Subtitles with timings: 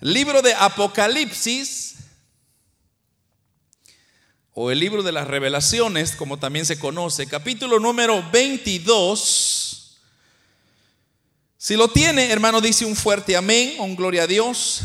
[0.00, 1.96] Libro de Apocalipsis,
[4.54, 9.98] o el libro de las revelaciones, como también se conoce, capítulo número 22.
[11.58, 14.80] Si lo tiene, hermano, dice un fuerte amén, un gloria a Dios.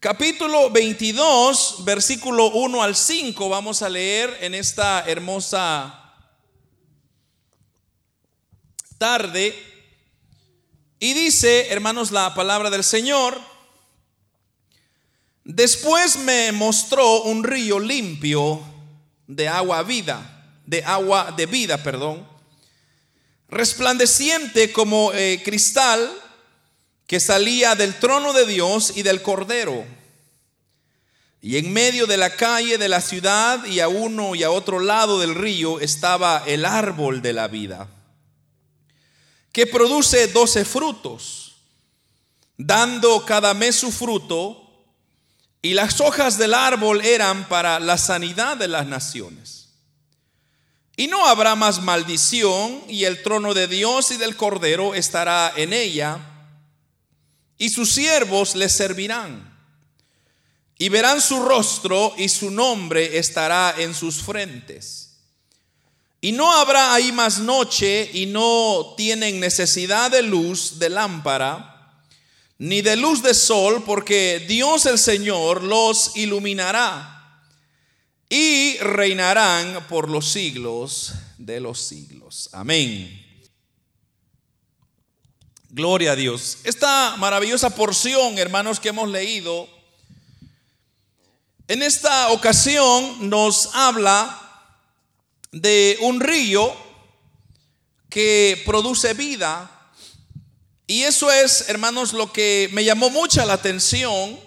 [0.00, 6.14] Capítulo 22, versículo 1 al 5, vamos a leer en esta hermosa
[8.96, 9.77] tarde.
[11.00, 13.38] Y dice, hermanos, la palabra del Señor.
[15.44, 18.60] Después me mostró un río limpio
[19.26, 22.26] de agua vida, de agua de vida, perdón,
[23.48, 26.10] resplandeciente como eh, cristal
[27.06, 29.86] que salía del trono de Dios y del Cordero.
[31.40, 34.80] Y en medio de la calle de la ciudad y a uno y a otro
[34.80, 37.88] lado del río estaba el árbol de la vida,
[39.52, 41.56] que produce doce frutos,
[42.56, 44.64] dando cada mes su fruto,
[45.60, 49.70] y las hojas del árbol eran para la sanidad de las naciones.
[50.96, 55.72] Y no habrá más maldición, y el trono de Dios y del Cordero estará en
[55.72, 56.18] ella
[57.58, 59.56] y sus siervos les servirán.
[60.78, 65.07] Y verán su rostro y su nombre estará en sus frentes.
[66.20, 71.78] Y no habrá ahí más noche y no tienen necesidad de luz de lámpara
[72.58, 77.14] ni de luz de sol, porque Dios el Señor los iluminará
[78.28, 82.50] y reinarán por los siglos de los siglos.
[82.52, 83.24] Amén.
[85.70, 86.58] Gloria a Dios.
[86.64, 89.68] Esta maravillosa porción, hermanos, que hemos leído,
[91.68, 94.47] en esta ocasión nos habla
[95.52, 96.74] de un río
[98.08, 99.70] que produce vida.
[100.86, 104.38] Y eso es, hermanos, lo que me llamó mucha la atención,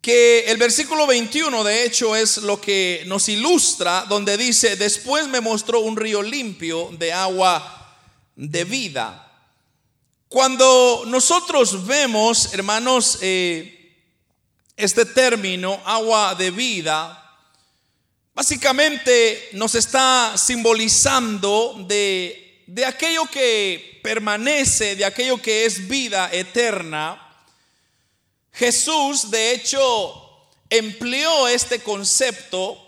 [0.00, 5.40] que el versículo 21 de hecho es lo que nos ilustra, donde dice, después me
[5.40, 7.96] mostró un río limpio de agua
[8.36, 9.22] de vida.
[10.28, 13.94] Cuando nosotros vemos, hermanos, eh,
[14.76, 17.25] este término, agua de vida,
[18.36, 27.34] básicamente nos está simbolizando de, de aquello que permanece, de aquello que es vida eterna.
[28.52, 32.78] Jesús, de hecho, empleó este concepto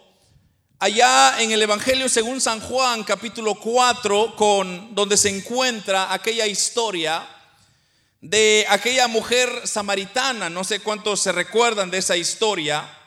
[0.78, 7.26] allá en el Evangelio según San Juan capítulo 4 con donde se encuentra aquella historia
[8.20, 12.97] de aquella mujer samaritana, no sé cuántos se recuerdan de esa historia.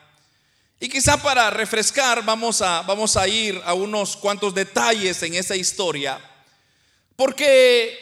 [0.84, 5.56] Y quizá para refrescar vamos a vamos a ir a unos cuantos detalles en esa
[5.56, 6.20] historia,
[7.16, 7.96] porque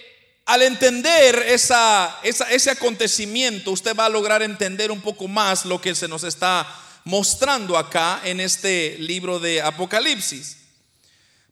[0.45, 5.93] al entender esa, ese acontecimiento, usted va a lograr entender un poco más lo que
[5.93, 6.65] se nos está
[7.03, 10.57] mostrando acá en este libro de Apocalipsis.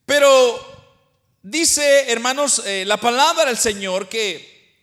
[0.06, 0.26] Pero
[1.44, 4.78] dice, hermanos, eh, la palabra del Señor que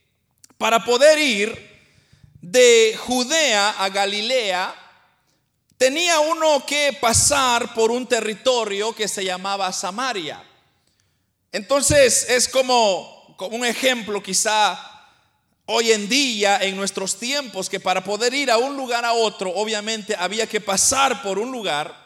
[0.59, 1.71] para poder ir
[2.43, 4.84] de Judea a Galilea,
[5.78, 10.42] tenía uno que pasar por un territorio que se llamaba Samaria.
[11.52, 14.90] Entonces es como, como un ejemplo quizá
[15.66, 19.50] hoy en día, en nuestros tiempos, que para poder ir a un lugar a otro,
[19.54, 22.04] obviamente había que pasar por un lugar.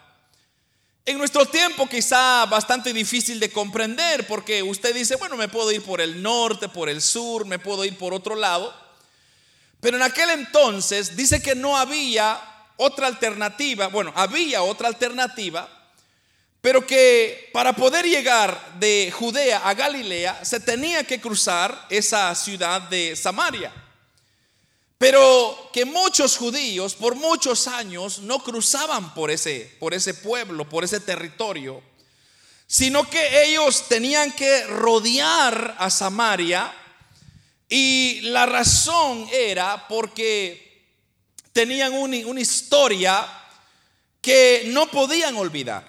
[1.04, 5.82] En nuestro tiempo quizá bastante difícil de comprender, porque usted dice, bueno, me puedo ir
[5.82, 8.74] por el norte, por el sur, me puedo ir por otro lado.
[9.80, 12.38] Pero en aquel entonces dice que no había
[12.78, 15.68] otra alternativa, bueno, había otra alternativa
[16.60, 22.82] pero que para poder llegar de Judea a Galilea se tenía que cruzar esa ciudad
[22.82, 23.72] de Samaria.
[24.98, 30.82] Pero que muchos judíos por muchos años no cruzaban por ese, por ese pueblo, por
[30.82, 31.80] ese territorio,
[32.66, 36.74] sino que ellos tenían que rodear a Samaria
[37.68, 40.67] y la razón era porque
[41.58, 43.26] tenían una, historia
[44.22, 45.84] que no podían olvidar.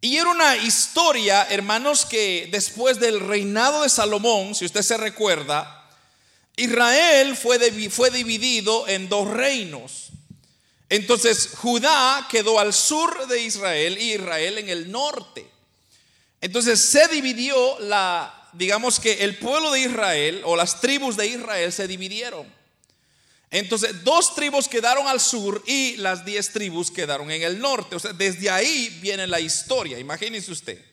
[0.00, 5.88] Y era una historia, hermanos, que después del reinado de Salomón, si usted se recuerda,
[6.56, 10.08] Israel fue, fue dividido en dos reinos.
[10.88, 15.48] Entonces Judá quedó al sur de Israel y Israel en el norte.
[16.40, 21.72] Entonces se dividió la, digamos que el pueblo de Israel o las tribus de Israel
[21.72, 22.59] se dividieron.
[23.50, 27.96] Entonces, dos tribus quedaron al sur y las diez tribus quedaron en el norte.
[27.96, 30.84] O sea, desde ahí viene la historia, imagínense usted.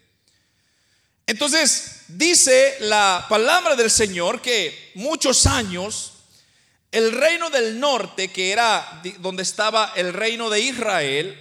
[1.27, 6.13] Entonces, dice la palabra del Señor que muchos años
[6.91, 11.37] el reino del norte, que era donde estaba el reino de Israel,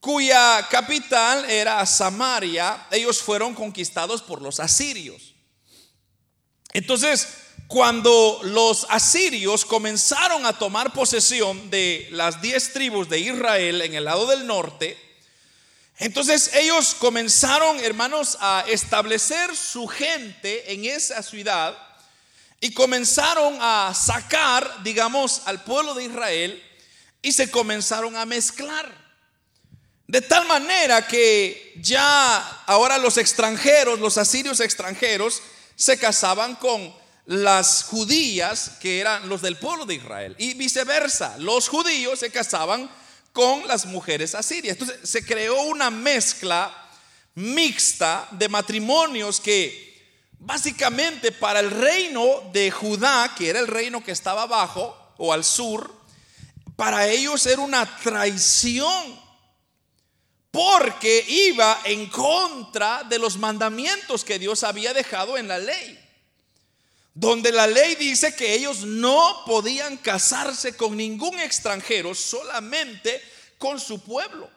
[0.00, 5.34] cuya capital era Samaria, ellos fueron conquistados por los asirios.
[6.72, 7.28] Entonces,
[7.72, 14.04] cuando los asirios comenzaron a tomar posesión de las diez tribus de Israel en el
[14.04, 14.94] lado del norte,
[15.96, 21.74] entonces ellos comenzaron, hermanos, a establecer su gente en esa ciudad
[22.60, 26.62] y comenzaron a sacar, digamos, al pueblo de Israel
[27.22, 28.94] y se comenzaron a mezclar.
[30.06, 32.36] De tal manera que ya
[32.66, 35.40] ahora los extranjeros, los asirios extranjeros,
[35.74, 41.68] se casaban con las judías que eran los del pueblo de Israel y viceversa, los
[41.68, 42.90] judíos se casaban
[43.32, 44.76] con las mujeres asirias.
[44.78, 46.74] Entonces se creó una mezcla
[47.34, 49.92] mixta de matrimonios que
[50.44, 55.44] Básicamente para el reino de Judá, que era el reino que estaba abajo o al
[55.44, 55.94] sur,
[56.74, 59.20] para ellos era una traición
[60.50, 65.96] porque iba en contra de los mandamientos que Dios había dejado en la ley.
[67.14, 73.22] Donde la ley dice que ellos no podían casarse con ningún extranjero, solamente
[73.58, 74.48] con su pueblo.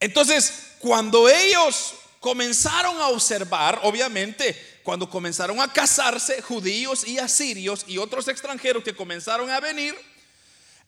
[0.00, 7.98] Entonces, cuando ellos comenzaron a observar, obviamente, cuando comenzaron a casarse judíos y asirios y
[7.98, 9.94] otros extranjeros que comenzaron a venir,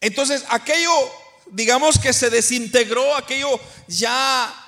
[0.00, 0.90] entonces aquello,
[1.46, 4.61] digamos que se desintegró, aquello ya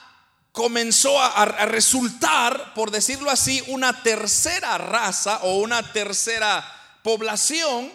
[0.55, 6.65] comenzó a, resultar, por decirlo así, una tercera raza o una tercera
[7.03, 7.91] población,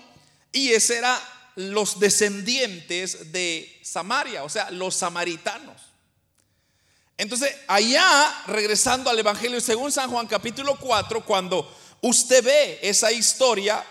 [0.51, 1.17] y ese era
[1.55, 5.81] los descendientes de Samaria, o sea, los samaritanos.
[7.17, 13.81] Entonces, allá, regresando al Evangelio según San Juan capítulo 4, cuando usted ve esa historia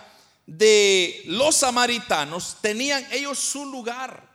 [0.45, 4.29] de los samaritanos, tenían ellos su lugar.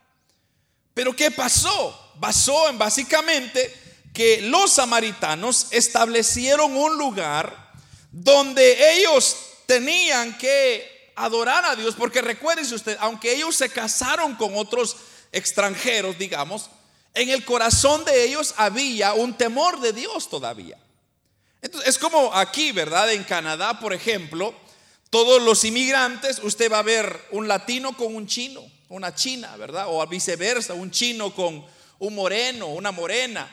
[0.92, 2.16] Pero ¿qué pasó?
[2.18, 3.83] Pasó en básicamente
[4.14, 7.72] que los samaritanos establecieron un lugar
[8.10, 14.56] donde ellos tenían que adorar a Dios, porque recuérdense usted, aunque ellos se casaron con
[14.56, 14.96] otros
[15.32, 16.70] extranjeros, digamos,
[17.12, 20.78] en el corazón de ellos había un temor de Dios todavía.
[21.60, 23.12] Entonces, es como aquí, ¿verdad?
[23.12, 24.54] En Canadá, por ejemplo,
[25.10, 29.86] todos los inmigrantes, usted va a ver un latino con un chino, una china, ¿verdad?
[29.88, 31.64] O viceversa, un chino con
[31.98, 33.48] un moreno, una morena.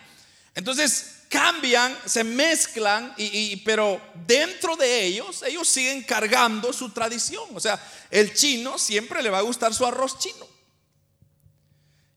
[0.55, 7.45] Entonces cambian, se mezclan, y, pero dentro de ellos, ellos siguen cargando su tradición.
[7.53, 10.47] O sea, el chino siempre le va a gustar su arroz chino.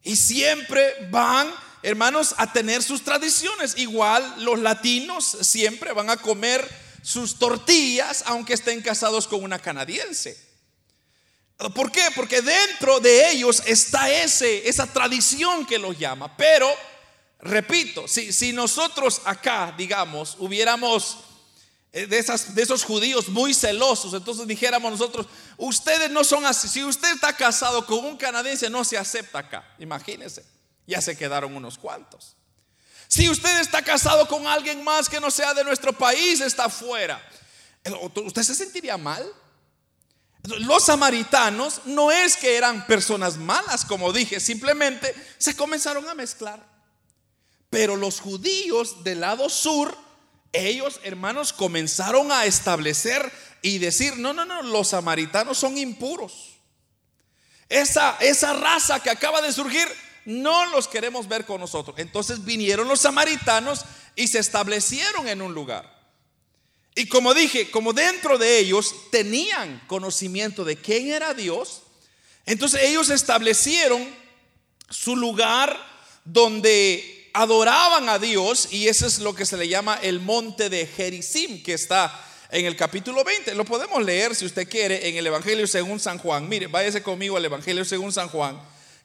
[0.03, 1.49] Y siempre van,
[1.81, 3.77] hermanos, a tener sus tradiciones.
[3.77, 6.69] Igual los latinos siempre van a comer
[7.01, 10.43] sus tortillas aunque estén casados con una canadiense.
[11.73, 12.01] ¿Por qué?
[12.15, 16.35] Porque dentro de ellos está ese, esa tradición que los llama.
[16.35, 16.67] Pero,
[17.39, 21.17] repito, si, nosotros acá, digamos, hubiéramos
[21.91, 24.13] eh, de, esas, de esos judíos muy celosos.
[24.13, 25.27] Entonces dijéramos nosotros,
[25.57, 26.67] ustedes no son así.
[26.67, 29.75] Si usted está casado con un canadiense, no se acepta acá.
[29.79, 30.45] Imagínense,
[30.85, 32.35] ya se quedaron unos cuantos.
[33.07, 37.21] Si usted está casado con alguien más que no sea de nuestro país, está fuera.
[37.83, 37.91] Eh,
[38.25, 39.25] ¿Usted se sentiría mal?
[40.59, 46.74] Los samaritanos no es que eran personas malas, como dije, simplemente se comenzaron a mezclar.
[47.69, 50.05] Pero los judíos del lado sur
[50.55, 53.31] ellos, hermanos, comenzaron a establecer
[53.61, 56.59] y decir, no, no, no, los samaritanos son impuros.
[57.67, 59.87] Esa, esa raza que acaba de surgir,
[60.25, 61.97] no los queremos ver con nosotros.
[61.99, 63.81] Entonces vinieron los samaritanos
[64.15, 65.93] y se establecieron en un lugar.
[66.95, 71.81] Y como dije, como dentro de ellos tenían conocimiento de quién era Dios,
[72.45, 74.07] entonces ellos establecieron
[74.89, 75.77] su lugar
[76.23, 80.87] donde adoraban a Dios y eso es lo que se le llama el monte de
[80.87, 83.53] Gerizim, que está en el capítulo 20.
[83.55, 86.47] Lo podemos leer si usted quiere en el Evangelio según San Juan.
[86.47, 88.57] Mire, váyase conmigo al Evangelio según San Juan,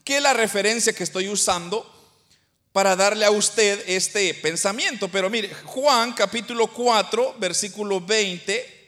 [0.05, 1.85] que es la referencia que estoy usando
[2.71, 5.09] para darle a usted este pensamiento.
[5.09, 8.79] Pero mire, Juan capítulo 4, versículo 20.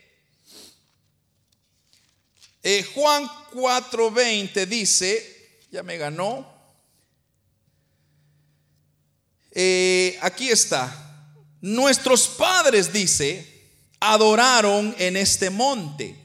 [2.63, 6.52] Eh, Juan 4, 20 dice, ya me ganó,
[9.55, 11.29] Eh, aquí está.
[11.61, 16.17] Nuestros padres, dice, adoraron en este monte.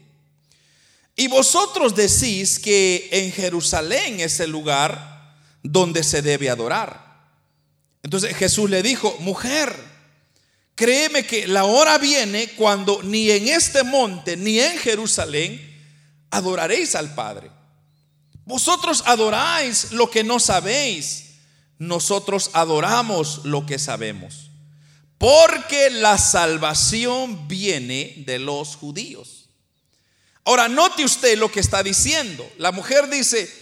[1.14, 7.08] Y vosotros decís que en Jerusalén es el lugar donde se debe adorar.
[8.02, 9.74] Entonces Jesús le dijo, mujer,
[10.74, 15.60] créeme que la hora viene cuando ni en este monte ni en Jerusalén
[16.30, 17.50] adoraréis al Padre.
[18.44, 21.27] Vosotros adoráis lo que no sabéis,
[21.78, 24.50] nosotros adoramos lo que sabemos,
[25.16, 29.48] porque la salvación viene de los judíos.
[30.44, 32.50] Ahora, note usted lo que está diciendo.
[32.56, 33.52] La mujer dice,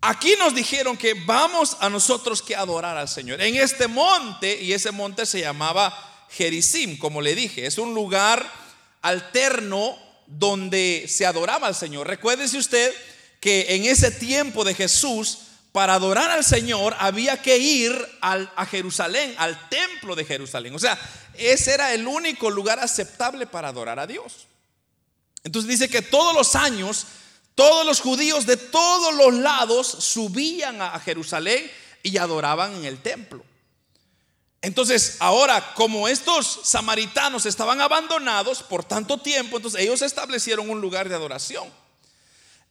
[0.00, 3.40] aquí nos dijeron que vamos a nosotros que adorar al Señor.
[3.40, 8.44] En este monte, y ese monte se llamaba Gerizim, como le dije, es un lugar
[9.02, 12.08] alterno donde se adoraba al Señor.
[12.08, 12.92] Recuérdese usted
[13.38, 15.38] que en ese tiempo de Jesús,
[15.74, 20.72] para adorar al Señor había que ir a Jerusalén, al templo de Jerusalén.
[20.72, 20.96] O sea,
[21.36, 24.46] ese era el único lugar aceptable para adorar a Dios.
[25.42, 27.08] Entonces dice que todos los años,
[27.56, 31.68] todos los judíos de todos los lados subían a Jerusalén
[32.04, 33.44] y adoraban en el templo.
[34.62, 41.08] Entonces, ahora, como estos samaritanos estaban abandonados por tanto tiempo, entonces ellos establecieron un lugar
[41.08, 41.68] de adoración.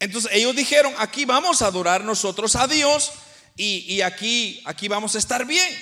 [0.03, 3.13] Entonces ellos dijeron, aquí vamos a adorar nosotros a Dios
[3.55, 5.73] y, aquí, aquí vamos a estar bien.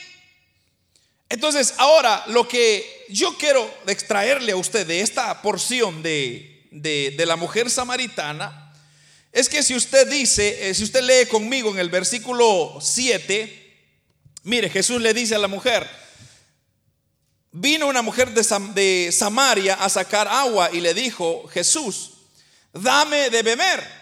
[1.27, 7.35] Entonces ahora lo que yo quiero extraerle a usted de esta porción de, de, la
[7.35, 8.71] mujer samaritana
[9.31, 13.73] es que si usted dice, eh, si usted lee conmigo en el versículo 7,
[14.43, 15.89] mire, Jesús le dice a la mujer,
[17.51, 18.43] vino una mujer de,
[18.75, 22.11] de Samaria a sacar agua y le dijo, Jesús,
[22.71, 24.00] dame de beber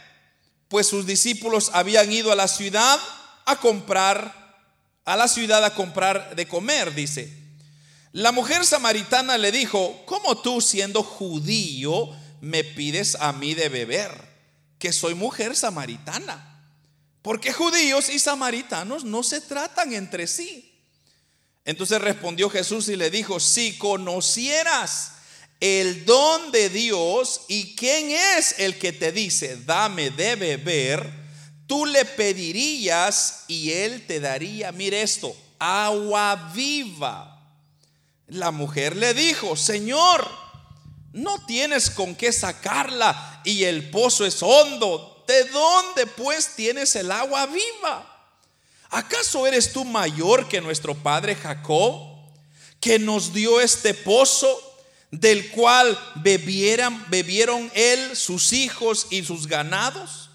[0.70, 3.00] pues sus discípulos habían ido a la ciudad
[3.46, 4.56] a comprar,
[5.04, 7.36] a la ciudad a comprar de comer, dice.
[8.12, 12.10] La mujer samaritana le dijo, ¿cómo tú siendo judío
[12.42, 14.12] me pides a mí de beber?
[14.78, 16.46] Que soy mujer samaritana.
[17.22, 20.72] Porque judíos y samaritanos no se tratan entre sí.
[21.66, 25.14] Entonces respondió Jesús y le dijo, si conocieras
[25.60, 31.12] el don de Dios y quién es el que te dice, dame de beber,
[31.68, 37.36] tú le pedirías y él te daría, mire esto, agua viva.
[38.28, 40.28] La mujer le dijo, Señor,
[41.14, 45.24] no tienes con qué sacarla y el pozo es hondo.
[45.28, 48.20] ¿De dónde pues tienes el agua viva?
[48.92, 52.02] ¿Acaso eres tú mayor que nuestro padre Jacob,
[52.80, 54.69] que nos dio este pozo?
[55.12, 60.30] Del cual bebieran, bebieron él, sus hijos y sus ganados?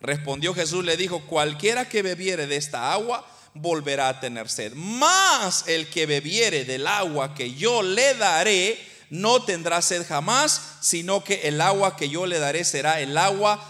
[0.00, 4.74] Respondió Jesús, le dijo, cualquiera que bebiere de esta agua volverá a tener sed.
[4.74, 11.24] Mas el que bebiere del agua que yo le daré, no tendrá sed jamás, sino
[11.24, 13.64] que el agua que yo le daré será el agua,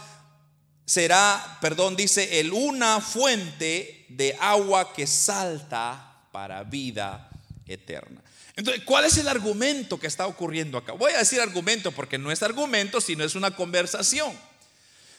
[0.87, 7.31] será, perdón, dice, el una fuente de agua que salta para vida
[7.67, 8.24] eterna.
[8.57, 10.93] Entonces, ¿cuál es el argumento que está ocurriendo acá?
[10.93, 14.33] Voy a decir argumento porque no es argumento, sino es una conversación.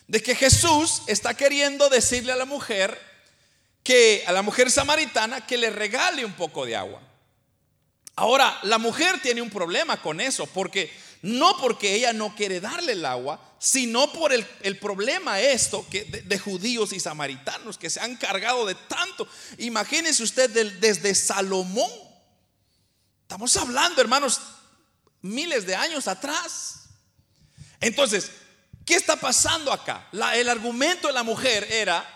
[0.07, 2.97] De que Jesús está queriendo decirle a la mujer
[3.83, 7.01] que a la mujer samaritana que le regale un poco de agua.
[8.15, 12.93] Ahora, la mujer tiene un problema con eso, porque no porque ella no quiere darle
[12.93, 14.45] el agua, sino por el,
[14.77, 19.27] problema esto que de, judíos y samaritanos que se han cargado de tanto.
[19.57, 20.49] Imagínense usted
[20.79, 21.91] desde Salomón
[23.25, 24.39] Estamos hablando, hermanos,
[25.23, 26.89] miles de años atrás.
[27.81, 28.29] Entonces,
[28.85, 30.07] ¿qué está pasando acá?
[30.35, 32.07] el argumento de la mujer era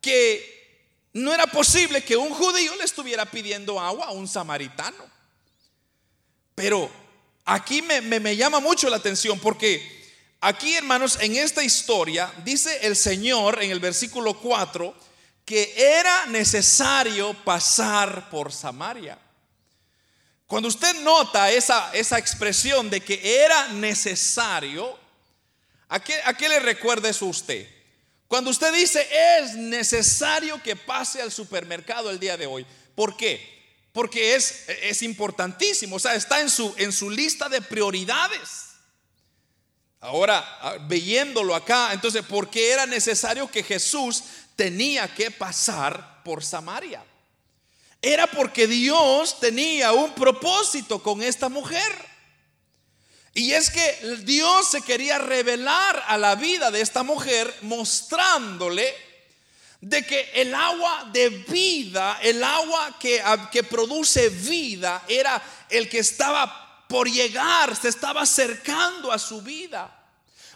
[0.00, 5.04] que no era posible que un judío le estuviera pidiendo agua a un samaritano.
[6.54, 6.90] Pero
[7.44, 10.08] aquí me, me llama mucho la atención porque
[10.40, 14.94] aquí, hermanos, en esta historia dice el Señor en el versículo 4
[15.44, 19.18] que era necesario pasar por Samaria.
[20.46, 24.96] Cuando usted nota esa, esa expresión de que era necesario,
[25.88, 27.68] ¿a qué, ¿a qué le recuerda eso a usted?
[28.28, 29.06] Cuando usted dice
[29.38, 32.66] es necesario que pase al supermercado el día de hoy.
[32.94, 33.54] ¿Por qué?
[33.92, 38.66] Porque es, es importantísimo, o sea, está en su, en su lista de prioridades.
[40.00, 44.22] Ahora, ah, viéndolo acá, entonces, ¿por qué era necesario que Jesús
[44.54, 47.02] tenía que pasar por Samaria?
[48.06, 51.92] Era porque Dios tenía un propósito con esta mujer.
[53.34, 58.94] Y es que Dios se quería revelar a la vida de esta mujer mostrándole
[59.80, 63.20] de que el agua de vida, el agua que,
[63.50, 69.92] que produce vida, era el que estaba por llegar, se estaba acercando a su vida.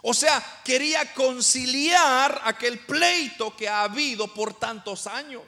[0.03, 5.43] O sea, quería conciliar aquel pleito que ha habido por tantos años.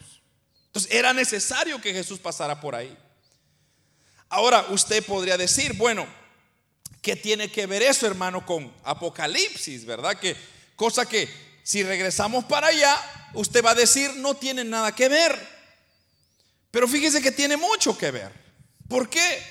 [0.72, 2.96] Entonces era necesario que Jesús pasara por ahí.
[4.30, 6.06] Ahora usted podría decir, bueno,
[7.02, 10.18] ¿qué tiene que ver eso, hermano, con Apocalipsis, verdad?
[10.18, 10.34] Que
[10.74, 11.28] cosa que
[11.62, 12.96] si regresamos para allá,
[13.34, 15.38] usted va a decir, no tiene nada que ver.
[16.70, 18.32] Pero fíjese que tiene mucho que ver.
[18.88, 19.42] ¿Por qué?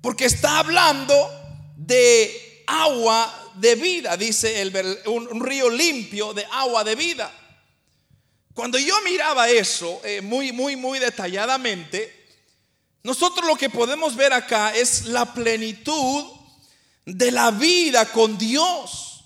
[0.00, 1.28] Porque está hablando
[1.76, 7.32] de agua de vida, dice el, un, río limpio de agua de vida.
[8.56, 12.26] Cuando yo miraba eso eh, muy, muy, muy detalladamente,
[13.02, 16.24] nosotros lo que podemos ver acá es la plenitud
[17.04, 19.24] de la vida con Dios,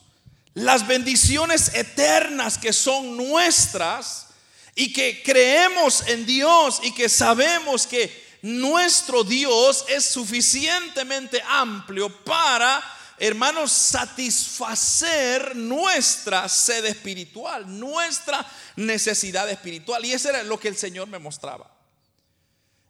[0.54, 4.26] las bendiciones eternas que son nuestras
[4.75, 12.82] y que creemos en Dios y que sabemos que nuestro Dios es suficientemente amplio para
[13.21, 18.45] hermanos, satisfacer nuestra sed espiritual, nuestra
[18.77, 20.05] necesidad espiritual.
[20.05, 21.71] Y eso era lo que el Señor me mostraba.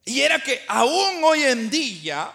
[0.05, 2.33] Y era que aún hoy en día,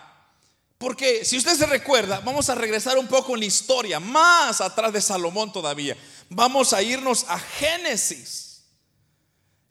[0.77, 4.91] porque si usted se recuerda, vamos a regresar un poco en la historia, más atrás
[4.91, 5.97] de Salomón todavía.
[6.29, 8.63] Vamos a irnos a Génesis.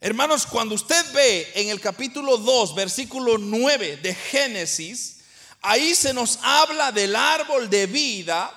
[0.01, 5.14] Hermanos, cuando usted ve en el capítulo 2, versículo 9 de Génesis,
[5.65, 8.51] ahí se nos habla del árbol de vida,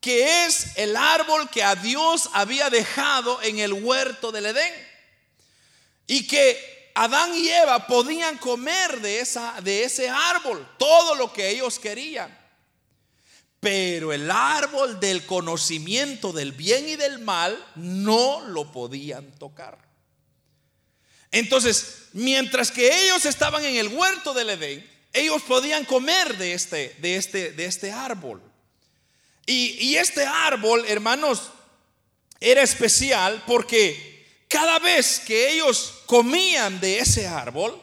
[0.00, 4.88] que es el árbol que a Dios había dejado en el huerto del Edén.
[6.06, 11.50] Y que Adán y Eva podían comer de, esa, de ese árbol todo lo que
[11.50, 12.36] ellos querían.
[13.60, 19.78] Pero el árbol del conocimiento del bien y del mal no lo podían tocar.
[21.30, 26.96] Entonces, mientras que ellos estaban en el huerto del Edén, ellos podían comer de este,
[26.98, 28.42] de este, de este árbol.
[29.46, 31.50] Y, este árbol, hermanos,
[32.38, 37.82] era especial porque cada vez que ellos comían de ese árbol,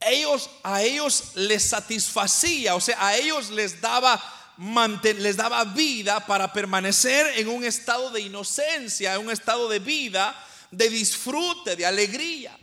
[0.00, 4.20] ellos a ellos les satisfacía, o sea, a ellos les daba
[4.56, 10.34] les daba vida para permanecer en un estado de inocencia, en un estado de vida,
[10.70, 12.56] de disfrute, de alegría.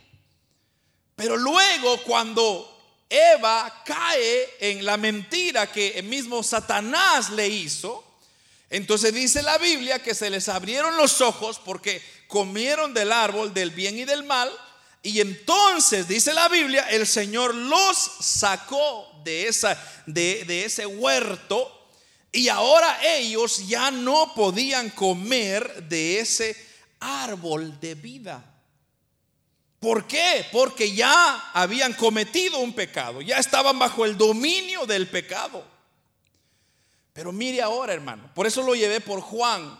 [1.16, 2.71] Pero luego cuando
[3.12, 8.02] Eva cae en la mentira que el mismo Satanás le hizo.
[8.70, 13.70] Entonces dice la Biblia que se les abrieron los ojos porque comieron del árbol del
[13.70, 14.50] bien y del mal.
[15.02, 21.70] Y entonces dice la Biblia, el Señor los sacó de, esa, de, de ese huerto
[22.32, 26.56] y ahora ellos ya no podían comer de ese
[26.98, 28.51] árbol de vida.
[29.82, 30.46] ¿Por qué?
[30.52, 35.66] Porque ya habían cometido un pecado, ya estaban bajo el dominio del pecado.
[37.12, 39.76] Pero mire ahora, hermano, por eso lo llevé por Juan,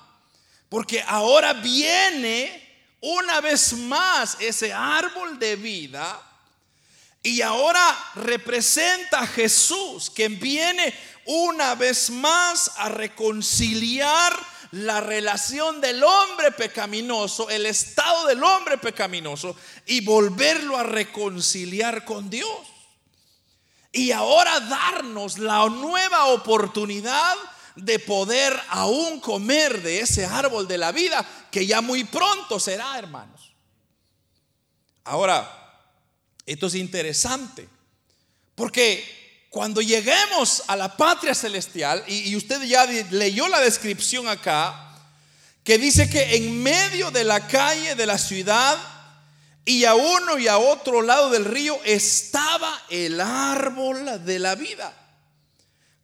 [0.68, 2.68] porque ahora viene
[3.00, 6.20] una vez más ese árbol de vida
[7.22, 10.92] y ahora representa a Jesús, que viene
[11.26, 14.36] una vez más a reconciliar
[14.72, 19.54] la relación del hombre pecaminoso, el estado del hombre pecaminoso
[19.86, 22.58] y volverlo a reconciliar con Dios.
[23.92, 27.36] Y ahora darnos la nueva oportunidad
[27.76, 32.98] de poder aún comer de ese árbol de la vida que ya muy pronto será,
[32.98, 33.54] hermanos.
[35.04, 35.58] Ahora,
[36.46, 37.68] esto es interesante,
[38.54, 39.21] porque
[39.52, 44.96] cuando lleguemos a la patria celestial, y, usted ya leyó la descripción acá,
[45.62, 48.78] que dice que en medio de la calle de la ciudad
[49.66, 54.90] y a uno y a otro lado del río estaba el árbol de la vida,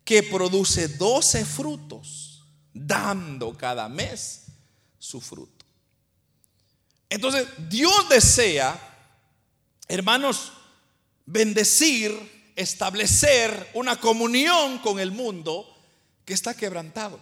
[0.04, 4.42] que produce doce frutos, dando cada mes
[4.98, 5.64] su fruto.
[7.08, 8.78] Entonces, Dios desea,
[9.88, 10.52] hermanos,
[11.24, 15.66] bendecir establecer una comunión con el mundo
[16.24, 17.20] que está quebrantado.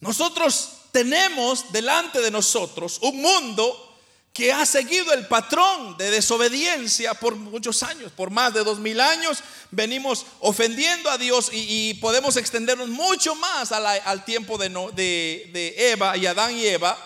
[0.00, 3.84] Nosotros tenemos delante de nosotros un mundo
[4.32, 9.00] que ha seguido el patrón de desobediencia por muchos años, por más de dos mil
[9.00, 16.26] años, venimos ofendiendo a Dios y, podemos extendernos mucho más al tiempo de, Eva y
[16.26, 16.96] Adán y Eva.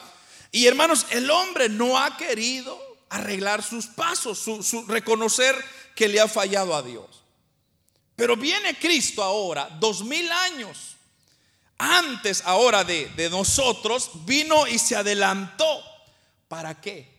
[0.50, 2.78] Y hermanos, el hombre no ha querido
[3.08, 5.56] arreglar sus pasos, su, reconocer
[5.94, 7.21] que le ha fallado a Dios.
[8.22, 10.94] Pero viene Cristo ahora, dos mil años
[11.76, 15.82] antes ahora de, de nosotros, vino y se adelantó.
[16.46, 17.12] ¿Para qué?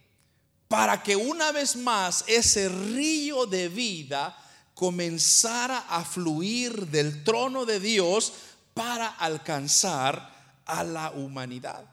[0.69, 4.33] Para que una vez más ese río de vida
[4.73, 8.31] comenzara a fluir del trono de Dios
[8.73, 10.33] para alcanzar
[10.65, 11.83] a la humanidad.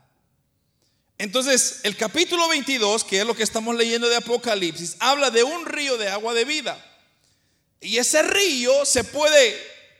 [1.18, 5.66] Entonces, el capítulo 22, que es lo que estamos leyendo de Apocalipsis, habla de un
[5.66, 6.86] río de agua de vida.
[7.80, 9.56] Y ese río se puede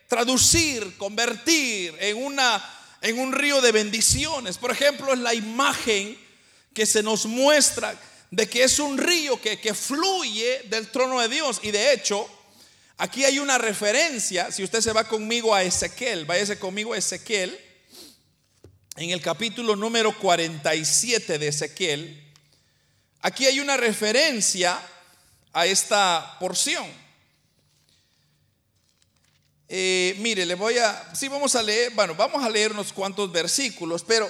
[0.06, 2.62] traducir, convertir en, una,
[3.00, 4.58] en un río de bendiciones.
[4.58, 6.18] Por ejemplo, es la imagen
[6.74, 7.98] que se nos muestra
[8.30, 11.60] de que es un río que, que fluye del trono de Dios.
[11.62, 12.28] Y de hecho,
[12.98, 17.58] aquí hay una referencia, si usted se va conmigo a Ezequiel, váyase conmigo a Ezequiel,
[18.96, 22.32] en el capítulo número 47 de Ezequiel,
[23.22, 24.78] aquí hay una referencia
[25.52, 26.86] a esta porción.
[29.72, 33.30] Eh, mire, le voy a, sí vamos a leer, bueno, vamos a leer unos cuantos
[33.30, 34.28] versículos, pero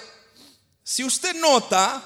[0.85, 2.03] si usted nota,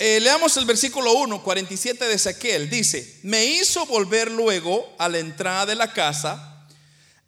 [0.00, 2.68] eh, leamos el versículo 1, 47 de Ezequiel.
[2.68, 6.66] Dice, me hizo volver luego a la entrada de la casa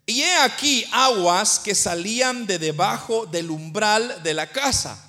[0.05, 5.01] y he aquí aguas que salían de debajo del umbral de la casa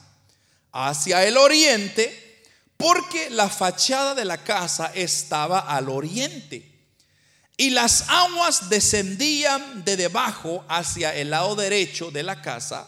[0.71, 2.45] hacia el oriente,
[2.77, 6.75] porque la fachada de la casa estaba al oriente.
[7.57, 12.87] Y las aguas descendían de debajo hacia el lado derecho de la casa,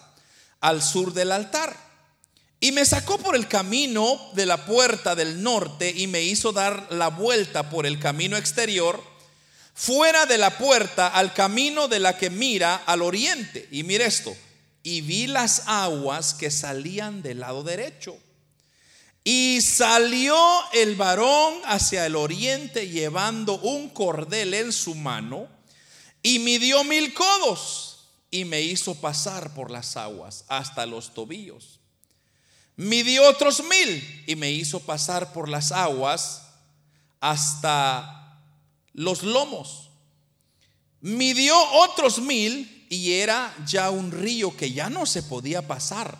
[0.60, 1.74] al sur del altar.
[2.60, 6.88] Y me sacó por el camino de la puerta del norte y me hizo dar
[6.90, 9.02] la vuelta por el camino exterior,
[9.74, 13.68] fuera de la puerta al camino de la que mira al oriente.
[13.70, 14.36] Y mire esto,
[14.82, 18.18] y vi las aguas que salían del lado derecho.
[19.24, 20.36] Y salió
[20.72, 25.48] el varón hacia el oriente llevando un cordel en su mano
[26.22, 31.78] y midió mil codos y me hizo pasar por las aguas hasta los tobillos
[32.78, 36.42] midió otros mil y me hizo pasar por las aguas
[37.20, 38.40] hasta
[38.92, 39.90] los lomos.
[41.00, 46.16] Midió otros mil y era ya un río que ya no se podía pasar,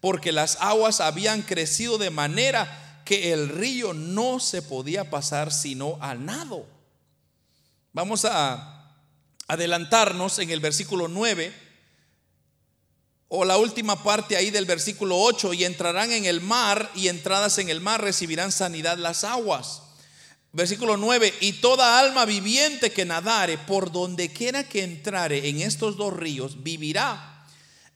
[0.00, 5.98] porque las aguas habían crecido de manera que el río no se podía pasar sino
[6.00, 6.66] a nado.
[7.92, 8.94] Vamos a
[9.48, 11.70] adelantarnos en el versículo 9
[13.32, 17.58] o la última parte ahí del versículo 8, y entrarán en el mar y entradas
[17.58, 19.82] en el mar recibirán sanidad las aguas.
[20.52, 25.96] Versículo 9, y toda alma viviente que nadare por donde quiera que entrare en estos
[25.96, 27.39] dos ríos vivirá.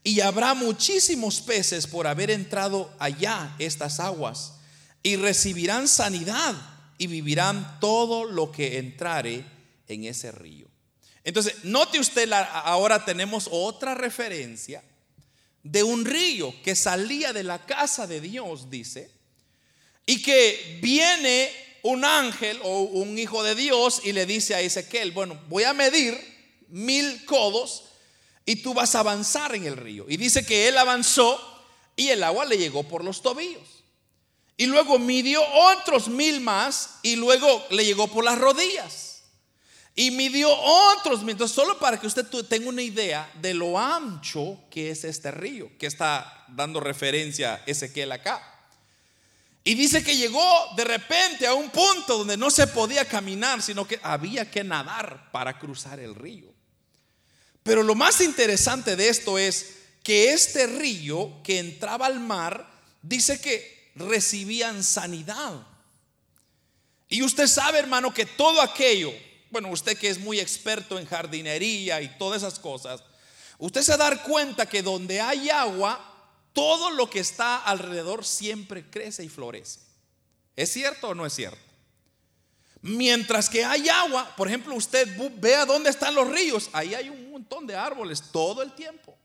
[0.05, 4.53] Y habrá muchísimos peces por haber entrado allá estas aguas.
[5.01, 6.55] Y recibirán sanidad
[6.99, 9.43] y vivirán todo lo que entrare
[9.87, 10.67] en ese río.
[11.23, 14.83] Entonces, note usted, ahora tenemos otra referencia
[15.63, 19.09] de un río que salía de la casa de Dios, dice,
[20.05, 21.49] y que viene
[21.81, 25.73] un ángel o un hijo de Dios y le dice a Ezequiel, bueno, voy a
[25.73, 26.15] medir
[26.67, 27.85] mil codos
[28.45, 30.05] y tú vas a avanzar en el río.
[30.07, 31.39] Y dice que él avanzó
[31.95, 33.83] y el agua le llegó por los tobillos.
[34.57, 35.41] Y luego midió
[35.73, 39.23] otros mil más y luego le llegó por las rodillas.
[39.97, 44.91] Y midió otros metros, solo para que usted tenga una idea de lo ancho que
[44.91, 48.51] es este río, que está dando referencia Ezequiel acá.
[49.63, 53.87] Y dice que llegó de repente a un punto donde no se podía caminar, sino
[53.87, 56.54] que había que nadar para cruzar el río.
[57.65, 59.73] Pero lo más interesante de esto es
[60.03, 65.67] que este río que entraba al mar, dice que recibían sanidad.
[67.09, 69.11] Y usted sabe, hermano, que todo aquello
[69.55, 73.01] bueno, usted que es muy experto en jardinería y todas esas cosas,
[73.57, 76.13] usted se da cuenta que donde hay agua,
[76.51, 79.79] todo lo que está alrededor siempre crece y florece.
[80.57, 81.57] ¿Es cierto o no es cierto?
[82.81, 87.24] Mientras que hay agua, por ejemplo, usted vea dónde están los ríos, ahí hay un
[87.35, 89.15] montón de árboles todo el tiempo.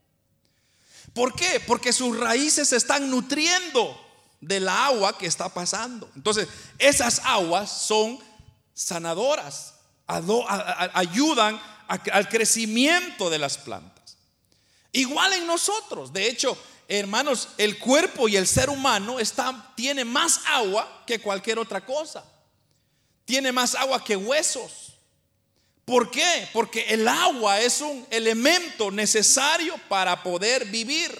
[1.15, 1.61] ¿Por qué?
[1.67, 3.99] Porque sus raíces se están nutriendo
[4.41, 6.11] del agua que está pasando.
[6.17, 8.19] Entonces, esas aguas son
[8.75, 9.75] sanadoras,
[10.07, 14.17] ayudan al crecimiento de las plantas.
[14.93, 16.13] Igual en nosotros.
[16.13, 16.57] De hecho,
[16.89, 22.25] hermanos, el cuerpo y el ser humano está, tiene más agua que cualquier otra cosa.
[23.25, 24.90] Tiene más agua que huesos.
[25.91, 26.49] ¿Por qué?
[26.53, 31.11] Porque el agua es un elemento necesario para poder vivir.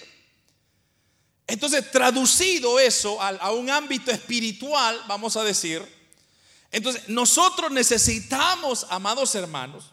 [1.45, 5.85] Entonces, traducido eso a, un ámbito espiritual, vamos a decir,
[6.71, 9.91] entonces, nosotros necesitamos, amados hermanos,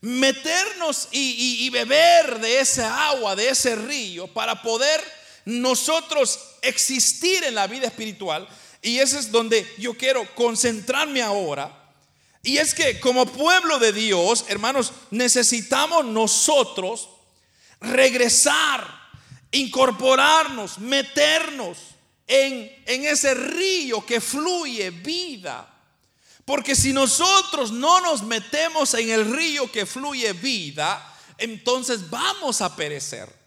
[0.00, 5.02] meternos y, beber de esa agua, de ese río, para poder
[5.46, 8.48] nosotros existir en la vida espiritual.
[8.82, 11.81] Y ese es donde yo quiero concentrarme ahora.
[12.42, 17.08] Y es que como pueblo de Dios, hermanos, necesitamos nosotros
[17.80, 18.86] regresar,
[19.52, 21.78] incorporarnos, meternos
[22.26, 25.68] en, en ese río que fluye vida
[26.44, 32.74] Porque si nosotros no nos metemos en el río que fluye vida, entonces vamos a
[32.74, 33.41] perecer.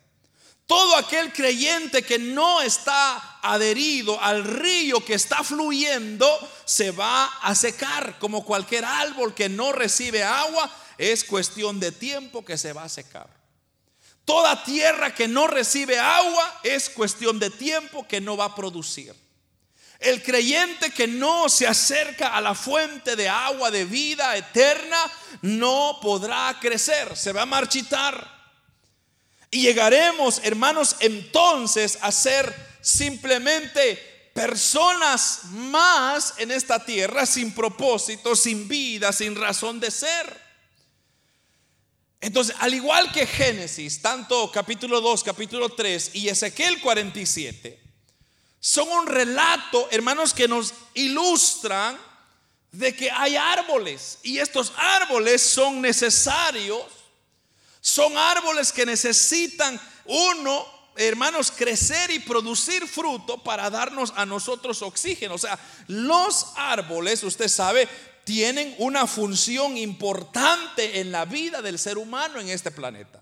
[0.67, 6.27] Todo aquel creyente que no está adherido al río que está fluyendo
[6.65, 10.71] se va a secar como cualquier árbol que no recibe agua.
[10.97, 13.29] Es cuestión de tiempo que se va a secar.
[14.23, 19.13] Toda tierra que no recibe agua es cuestión de tiempo que no va a producir.
[19.99, 24.97] El creyente que no se acerca a la fuente de agua de vida eterna
[25.43, 28.34] no podrá crecer, se va a marchitar.
[29.55, 33.95] Y llegaremos, hermanos, entonces a ser simplemente
[34.33, 40.41] personas más en esta tierra sin propósito, sin vida, sin razón de ser.
[42.19, 47.79] Entonces, al igual que Génesis, tanto capítulo 2, capítulo 3 y Ezequiel 47,
[48.59, 51.97] son un relato, hermanos, que nos ilustran
[52.73, 56.94] de que hay árboles y estos árboles son necesarios
[57.85, 65.35] son árboles que necesitan uno, hermanos, crecer y producir fruto para darnos a nosotros oxígeno.
[65.35, 67.87] O sea, los árboles, usted sabe,
[68.23, 73.21] tienen una función importante en la vida del ser humano en este planeta.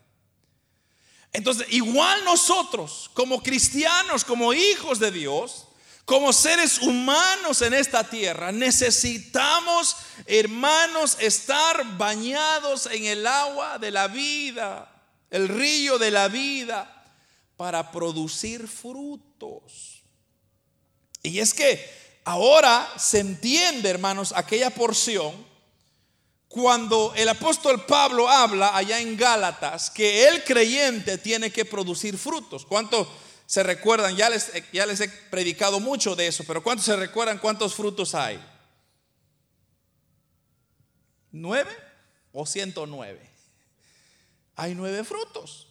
[1.34, 5.65] Entonces, igual nosotros, como cristianos, como hijos de Dios,
[6.06, 14.08] como seres humanos en esta tierra, necesitamos, hermanos, estar bañados en el agua de la
[14.08, 14.92] vida,
[15.30, 17.06] el río de la vida,
[17.56, 20.04] para producir frutos.
[21.22, 25.54] Y es que ahora se entiende, hermanos, aquella porción
[26.50, 32.63] cuando el apóstol Pablo habla allá en Gálatas que el creyente tiene que producir frutos.
[32.66, 33.08] ¿Cuánto?
[33.46, 37.40] Se recuerdan, ya les, ya les he predicado mucho de eso, pero ¿cuántos se recuerdan
[37.40, 38.44] cuántos frutos hay?
[41.32, 41.76] ¿Nueve
[42.32, 43.30] o ciento nueve?
[44.56, 45.68] Hay nueve frutos.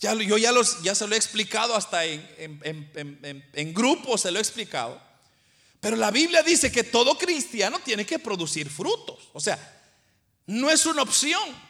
[0.00, 4.30] Ya, yo ya, los, ya se lo he explicado hasta en, en, en grupos, se
[4.30, 5.00] lo he explicado.
[5.80, 9.28] Pero la Biblia dice que todo cristiano tiene que producir frutos.
[9.32, 9.58] O sea,
[10.46, 11.68] no es una opción.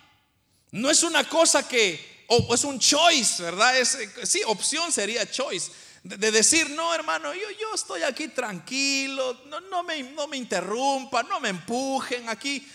[0.71, 3.79] No es una cosa que o es un choice, ¿verdad?
[3.79, 5.73] Es, sí, opción sería choice.
[6.03, 11.27] De, decir, no, hermano, yo, yo estoy aquí tranquilo, no, no, me, no me interrumpan,
[11.29, 12.67] no me empujen aquí.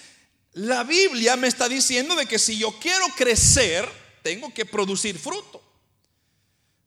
[0.53, 3.87] La Biblia me está diciendo de que si yo quiero crecer,
[4.23, 5.61] tengo que producir fruto.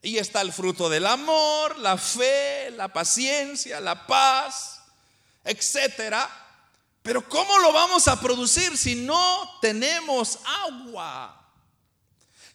[0.02, 4.80] Y está el fruto del amor, la fe, la paciencia, la paz,
[5.44, 6.28] etcétera.
[7.02, 11.45] Pero ¿cómo lo vamos a producir si no tenemos agua?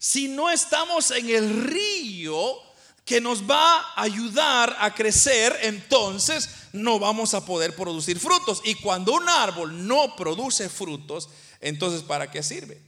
[0.01, 2.59] Si no estamos en el río
[3.05, 8.63] que nos va a ayudar a crecer, entonces no vamos a poder producir frutos.
[8.65, 12.81] Y cuando un árbol no produce frutos, entonces ¿para qué sirve?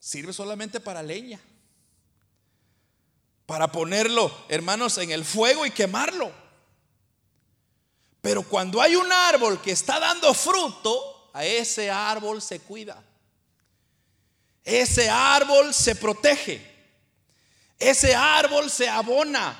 [0.00, 1.38] Sirve solamente para leña.
[3.44, 6.32] Para ponerlo, hermanos, en el fuego y quemarlo.
[8.22, 13.04] Pero cuando hay un árbol que está dando fruto, a ese árbol se cuida.
[14.68, 16.60] Ese árbol se protege.
[17.78, 19.58] Ese árbol se abona.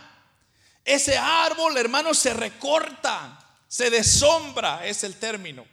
[0.85, 5.67] Ese árbol, hermanos, se recorta, se desombra, es el término.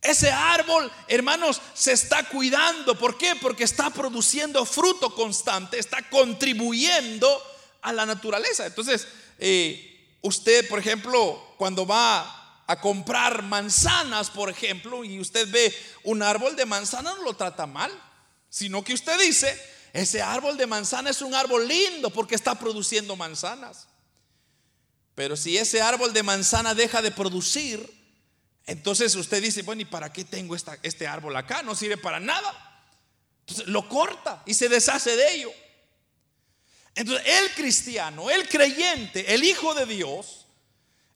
[0.00, 2.96] Ese árbol, hermanos, se está cuidando.
[2.96, 3.34] ¿Por qué?
[3.34, 7.42] Porque está produciendo fruto constante, está contribuyendo
[7.82, 8.64] a la naturaleza.
[8.64, 9.08] Entonces,
[9.40, 16.22] eh, usted, por ejemplo, cuando va a comprar manzanas, por ejemplo, y usted ve un
[16.22, 17.90] árbol de manzana, no lo trata mal
[18.50, 19.58] sino que usted dice,
[19.92, 23.86] ese árbol de manzana es un árbol lindo porque está produciendo manzanas.
[25.14, 27.88] Pero si ese árbol de manzana deja de producir,
[28.66, 31.62] entonces usted dice, bueno, ¿y para qué tengo este árbol acá?
[31.62, 32.84] No sirve para nada.
[33.40, 35.52] Entonces lo corta y se deshace de ello.
[36.94, 40.46] Entonces el cristiano, el creyente, el Hijo de Dios,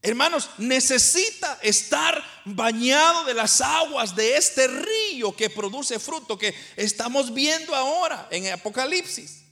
[0.05, 7.33] Hermanos, necesita estar bañado de las aguas de este río que produce fruto que estamos
[7.33, 9.45] viendo ahora en Apocalipsis.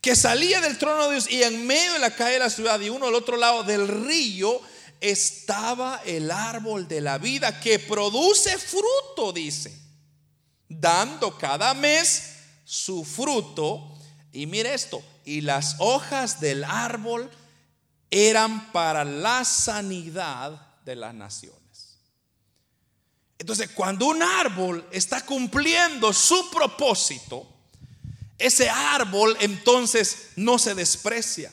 [0.00, 2.78] Que salía del trono de Dios y en medio de la calle de la ciudad
[2.80, 4.60] y uno al otro lado del río
[5.00, 9.76] estaba el árbol de la vida que produce fruto, dice,
[10.68, 13.98] dando cada mes su fruto.
[14.32, 17.28] Y mire esto, y las hojas del árbol
[18.14, 21.96] eran para la sanidad de las naciones.
[23.38, 27.48] Entonces, cuando un árbol está cumpliendo su propósito,
[28.38, 31.50] ese árbol entonces no se desprecia,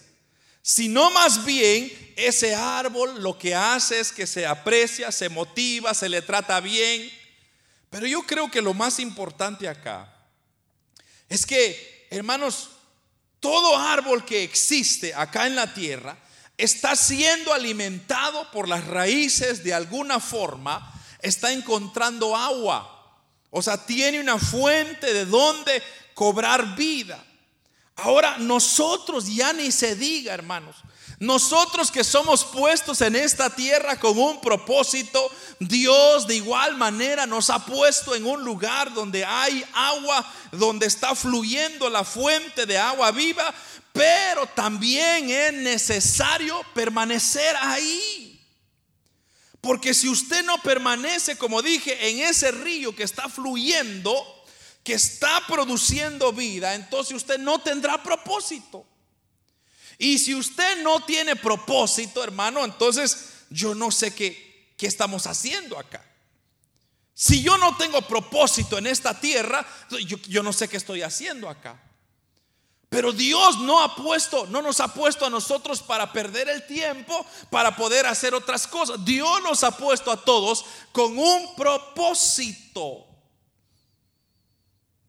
[0.61, 6.09] sino más bien ese árbol lo que hace es que se aprecia, se motiva, se
[6.09, 7.09] le trata bien.
[7.89, 10.13] Pero yo creo que lo más importante acá
[11.29, 12.71] es que, hermanos,
[13.39, 16.17] todo árbol que existe acá en la tierra
[16.59, 22.97] está siendo alimentado por las raíces de alguna forma, está encontrando agua.
[23.49, 25.81] O sea, tiene una fuente de donde
[26.13, 27.23] cobrar vida.
[27.95, 30.75] Ahora nosotros ya ni se diga, hermanos.
[31.19, 37.49] Nosotros que somos puestos en esta tierra con un propósito, Dios de igual manera nos
[37.49, 43.11] ha puesto en un lugar donde hay agua, donde está fluyendo la fuente de agua
[43.11, 43.53] viva,
[43.91, 48.29] pero también es necesario permanecer ahí.
[49.61, 54.13] Porque si usted no permanece, como dije, en ese río que está fluyendo,
[54.83, 58.85] que está produciendo vida, entonces usted no tendrá propósito.
[59.97, 65.77] Y si usted no tiene propósito, hermano, entonces yo no sé qué, qué estamos haciendo
[65.77, 66.05] acá.
[67.13, 69.67] Si yo no tengo propósito en esta tierra,
[70.05, 71.77] yo, yo no sé qué estoy haciendo acá.
[72.89, 77.23] Pero Dios no ha puesto, no nos ha puesto a nosotros para perder el tiempo,
[77.51, 79.05] para poder hacer otras cosas.
[79.05, 83.05] Dios nos ha puesto a todos con un propósito.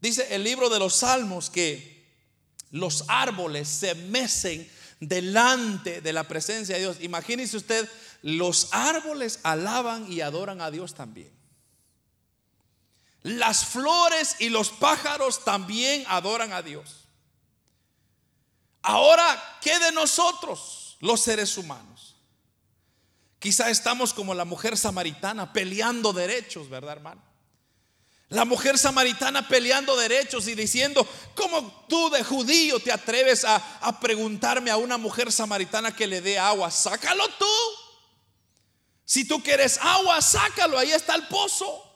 [0.00, 2.06] Dice el libro de los Salmos que
[2.70, 6.98] los árboles se mecen delante de la presencia de Dios.
[7.00, 7.88] Imagínese usted,
[8.20, 11.32] los árboles alaban y adoran a Dios también.
[13.22, 16.99] Las flores y los pájaros también adoran a Dios.
[18.82, 22.16] Ahora, ¿qué de nosotros, los seres humanos?
[23.38, 27.22] Quizá estamos como la mujer samaritana peleando derechos, ¿verdad, hermano?
[28.28, 33.98] La mujer samaritana peleando derechos y diciendo, ¿cómo tú de judío te atreves a, a,
[33.98, 36.70] preguntarme a una mujer samaritana que le dé agua?
[36.70, 37.46] Sácalo tú.
[39.04, 41.90] Si tú quieres agua, sácalo, ahí está el pozo.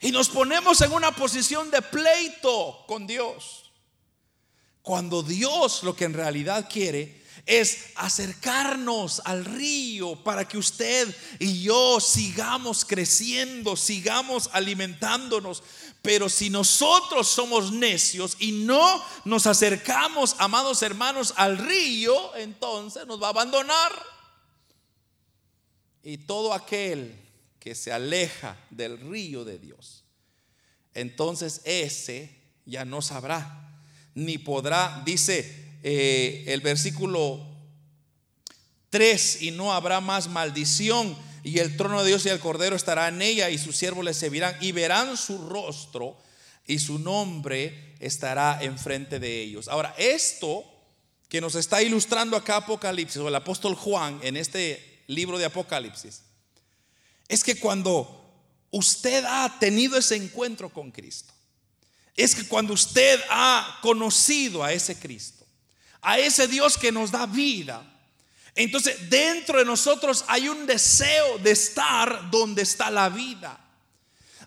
[0.00, 3.65] Y nos ponemos en una posición de pleito con Dios.
[4.86, 11.64] Cuando Dios lo que en realidad quiere es acercarnos al río para que usted y
[11.64, 15.64] yo sigamos creciendo, sigamos alimentándonos.
[16.02, 23.20] Pero si nosotros somos necios y no nos acercamos, amados hermanos, al río, entonces nos
[23.20, 23.92] va a abandonar.
[26.04, 30.04] Y todo aquel que se aleja del río de Dios,
[30.94, 33.65] entonces ese ya no sabrá
[34.16, 37.46] ni podrá, dice eh, el versículo
[38.90, 43.06] 3, y no habrá más maldición, y el trono de Dios y el Cordero estará
[43.08, 46.16] en ella, y sus siervos le servirán, y verán su rostro,
[46.66, 49.68] y su nombre estará enfrente de ellos.
[49.68, 50.64] Ahora, esto
[51.28, 56.22] que nos está ilustrando acá Apocalipsis, o el apóstol Juan en este libro de Apocalipsis,
[57.28, 58.24] es que cuando
[58.70, 61.35] usted ha tenido ese encuentro con Cristo,
[62.16, 65.44] es que cuando usted ha conocido a ese Cristo,
[66.00, 67.84] a ese Dios que nos da vida,
[68.54, 73.60] entonces dentro de nosotros hay un deseo de estar donde está la vida,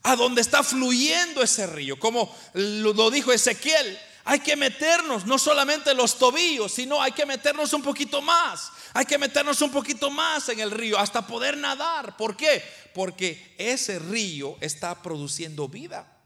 [0.02, 4.00] a donde está fluyendo ese río, como lo dijo Ezequiel.
[4.26, 8.72] Hay que meternos no solamente los tobillos, sino hay que meternos un poquito más.
[8.94, 12.16] Hay que meternos un poquito más en el río hasta poder nadar.
[12.16, 12.64] ¿Por qué?
[12.94, 16.19] Porque ese río está produciendo vida.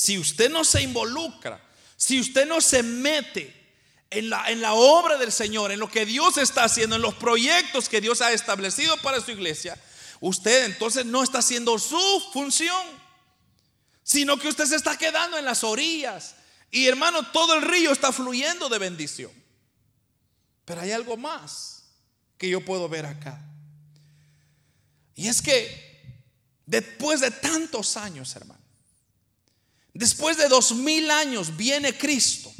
[0.00, 1.60] Si usted no se involucra,
[1.94, 3.54] si usted no se mete
[4.08, 7.16] en la, en la obra del Señor, en lo que Dios está haciendo, en los
[7.16, 9.78] proyectos que Dios ha establecido para su iglesia,
[10.20, 12.00] usted entonces no está haciendo su
[12.32, 12.82] función,
[14.02, 16.34] sino que usted se está quedando en las orillas.
[16.70, 19.32] Y hermano, todo el río está fluyendo de bendición.
[20.64, 21.82] Pero hay algo más
[22.38, 23.38] que yo puedo ver acá.
[25.14, 26.24] Y es que
[26.64, 28.59] después de tantos años, hermano,
[29.94, 32.52] Después de dos mil años viene Cristo.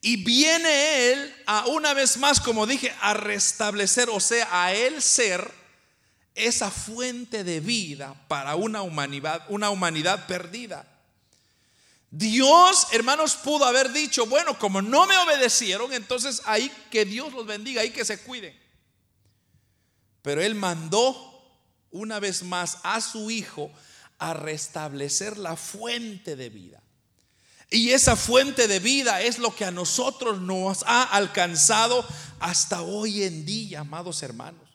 [0.00, 5.02] Y viene Él a una vez más, como dije, a restablecer, o sea, a Él
[5.02, 5.50] ser
[6.34, 10.86] esa fuente de vida para una humanidad, una humanidad perdida.
[12.10, 17.46] Dios, hermanos, pudo haber dicho, bueno, como no me obedecieron, entonces ahí que Dios los
[17.46, 18.56] bendiga, ahí que se cuiden.
[20.22, 21.42] Pero Él mandó
[21.90, 23.70] una vez más a su Hijo
[24.18, 26.82] a restablecer la fuente de vida.
[27.70, 32.06] Y esa fuente de vida es lo que a nosotros nos ha alcanzado
[32.38, 34.66] hasta hoy en día, amados hermanos.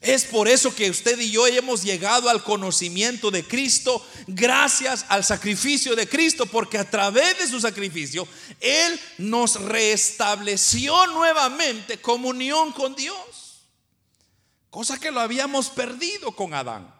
[0.00, 5.24] Es por eso que usted y yo hemos llegado al conocimiento de Cristo gracias al
[5.24, 8.26] sacrificio de Cristo, porque a través de su sacrificio
[8.60, 13.66] Él nos restableció nuevamente comunión con Dios,
[14.70, 16.99] cosa que lo habíamos perdido con Adán.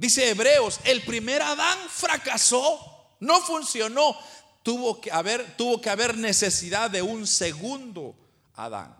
[0.00, 4.16] Dice Hebreos, el primer Adán fracasó, no funcionó,
[4.62, 8.16] tuvo que haber, tuvo que haber necesidad de un segundo
[8.54, 8.96] Adán.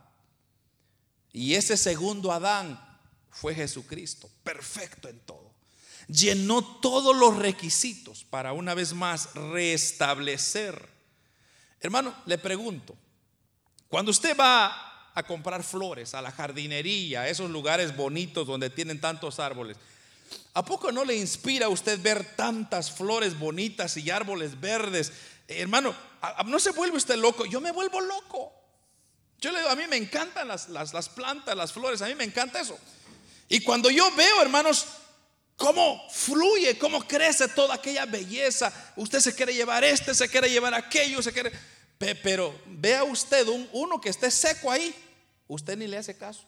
[1.32, 2.78] Y ese segundo Adán
[3.30, 5.54] fue Jesucristo, perfecto en todo.
[6.06, 10.86] Llenó todos los requisitos para una vez más restablecer.
[11.80, 12.94] Hermano, le pregunto,
[13.88, 19.00] cuando usted va a comprar flores a la jardinería, a esos lugares bonitos donde tienen
[19.00, 19.78] tantos árboles,
[20.54, 25.12] ¿a poco no le inspira a usted ver tantas flores bonitas y árboles verdes?
[25.48, 25.94] hermano,
[26.46, 28.52] no se vuelve usted loco, yo me vuelvo loco.
[29.40, 30.68] Yo le digo, a mí me encantan las,
[31.08, 32.78] plantas, las flores, a mí me encanta eso.
[33.48, 34.86] Y cuando yo veo, hermanos,
[35.56, 40.74] cómo fluye, cómo crece toda aquella belleza, usted se quiere llevar este, se quiere llevar
[40.74, 41.52] aquello, se quiere...
[42.22, 44.94] Pero vea usted un, uno que esté seco ahí,
[45.48, 46.44] usted ni le hace caso.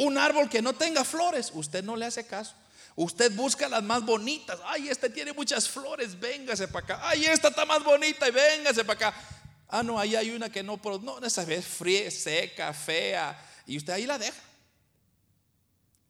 [0.00, 2.54] Un árbol que no tenga flores, usted no le hace caso.
[2.96, 4.58] Usted busca las más bonitas.
[4.64, 7.00] Ay, este tiene muchas flores, véngase para acá.
[7.02, 9.20] Ay, esta está más bonita y véngase para acá.
[9.68, 13.92] Ah, no, ahí hay una que no, no, esa vez fría, seca, fea, y usted
[13.92, 14.40] ahí la deja.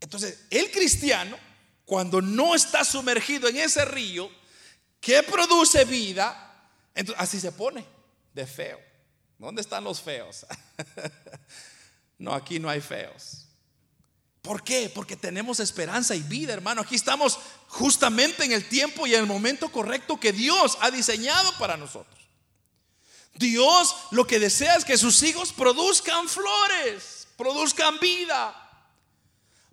[0.01, 1.37] Entonces, el cristiano,
[1.85, 4.31] cuando no está sumergido en ese río
[5.01, 7.85] que produce vida, entonces así se pone
[8.33, 8.79] de feo.
[9.37, 10.47] ¿Dónde están los feos?
[12.19, 13.50] no, aquí no hay feos.
[14.43, 14.91] ¿Por qué?
[14.95, 16.81] Porque tenemos esperanza y vida, hermano.
[16.81, 17.39] Aquí estamos
[17.69, 22.19] justamente en el tiempo y en el momento correcto que Dios ha diseñado para nosotros.
[23.35, 28.57] Dios lo que desea es que sus hijos produzcan flores, produzcan vida.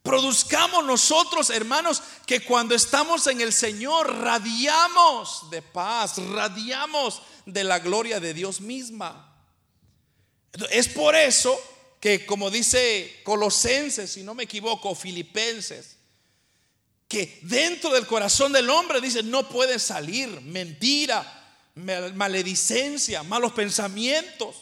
[0.03, 7.79] Produzcamos nosotros, hermanos, que cuando estamos en el Señor radiamos de paz, radiamos de la
[7.79, 9.35] gloria de Dios misma.
[10.71, 11.59] Es por eso
[12.07, 15.97] que, como dice Colosenses, si no me equivoco, Filipenses,
[17.05, 24.55] que dentro del corazón del hombre dice, no puede salir mentira, maledicencia, malos pensamientos.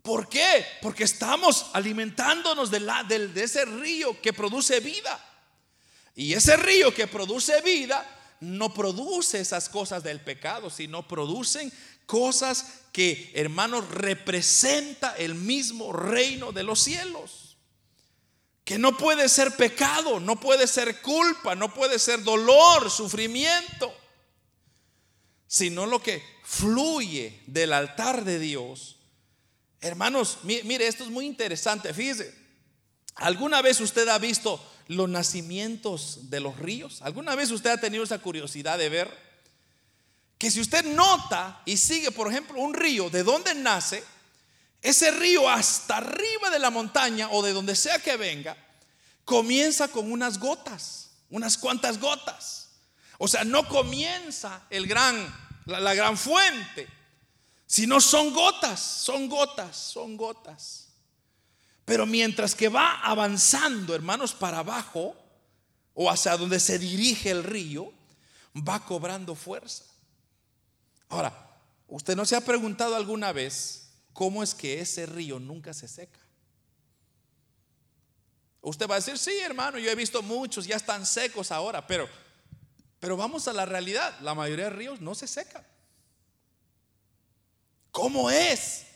[0.00, 0.64] ¿Por qué?
[0.80, 5.18] Porque estamos alimentándonos de, la, de, de ese río que produce vida.
[6.14, 11.72] Y ese río que produce vida no produce esas cosas del pecado, sino producen
[12.08, 17.56] cosas que, hermanos, representa el mismo reino de los cielos.
[18.64, 23.94] Que no puede ser pecado, no puede ser culpa, no puede ser dolor, sufrimiento
[25.48, 28.96] sino lo que fluye del altar de Dios.
[29.80, 32.36] Hermanos, mire, esto es muy interesante, fíjese.
[33.16, 37.02] ¿Alguna vez usted ha visto los nacimientos de los ríos?
[37.02, 39.27] ¿Alguna vez usted ha tenido esa curiosidad de ver?
[40.38, 44.04] Que si usted nota y sigue, por ejemplo, un río, de donde nace,
[44.80, 48.56] ese río hasta arriba de la montaña o de donde sea que venga,
[49.24, 52.68] comienza con unas gotas, unas cuantas gotas.
[53.18, 55.16] O sea, no comienza el gran,
[55.66, 56.88] la, gran fuente,
[57.66, 60.86] sino son gotas, son gotas, son gotas.
[61.84, 65.16] Pero mientras que va avanzando, hermanos, para abajo,
[65.94, 67.92] o hacia donde se dirige el río,
[68.56, 69.84] va cobrando fuerza.
[71.08, 75.88] Ahora, ¿usted no se ha preguntado alguna vez cómo es que ese río nunca se
[75.88, 76.20] seca?
[78.60, 82.08] Usted va a decir, sí, hermano, yo he visto muchos, ya están secos ahora, pero
[83.00, 85.64] pero vamos a la realidad, la mayoría de ríos no se secan.
[87.92, 88.86] ¿Cómo es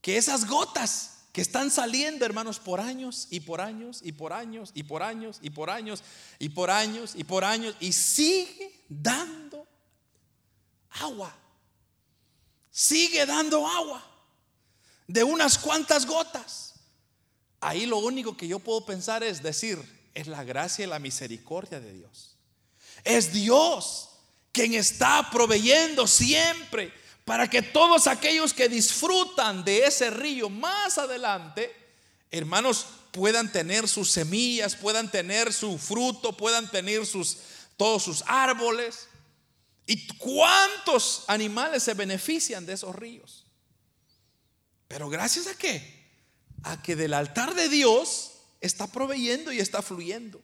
[0.00, 4.70] que esas gotas que están saliendo, hermanos, por años y por años y por años
[4.74, 6.02] y por años y por años
[6.38, 9.51] y por años y por años y sigue dando
[10.94, 11.34] agua?
[12.70, 14.02] Sigue dando agua
[15.06, 16.74] de unas cuantas gotas.
[17.60, 19.78] Ahí lo único que yo puedo pensar es decir,
[20.14, 22.36] es la gracia y la misericordia de Dios.
[23.04, 24.08] Es Dios
[24.52, 26.92] quien está proveyendo siempre
[27.24, 31.74] para que todos aquellos que disfrutan de ese río más adelante,
[32.30, 37.38] hermanos, puedan tener sus semillas, puedan tener su fruto, puedan tener sus
[37.76, 39.08] todos sus árboles.
[39.86, 43.46] ¿Y cuántos animales se benefician de esos ríos?
[44.88, 46.02] Pero gracias a qué?
[46.62, 50.40] A que del altar de Dios está proveyendo y está fluyendo.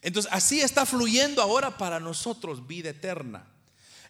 [0.00, 3.46] Entonces, así está fluyendo ahora para nosotros vida eterna.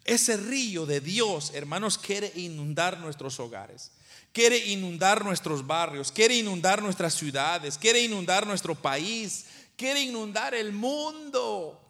[0.04, 3.92] Ese río de Dios, hermanos, quiere inundar nuestros hogares,
[4.32, 9.46] quiere inundar nuestros barrios, quiere inundar nuestras ciudades, quiere inundar nuestro país,
[9.76, 11.80] quiere inundar el mundo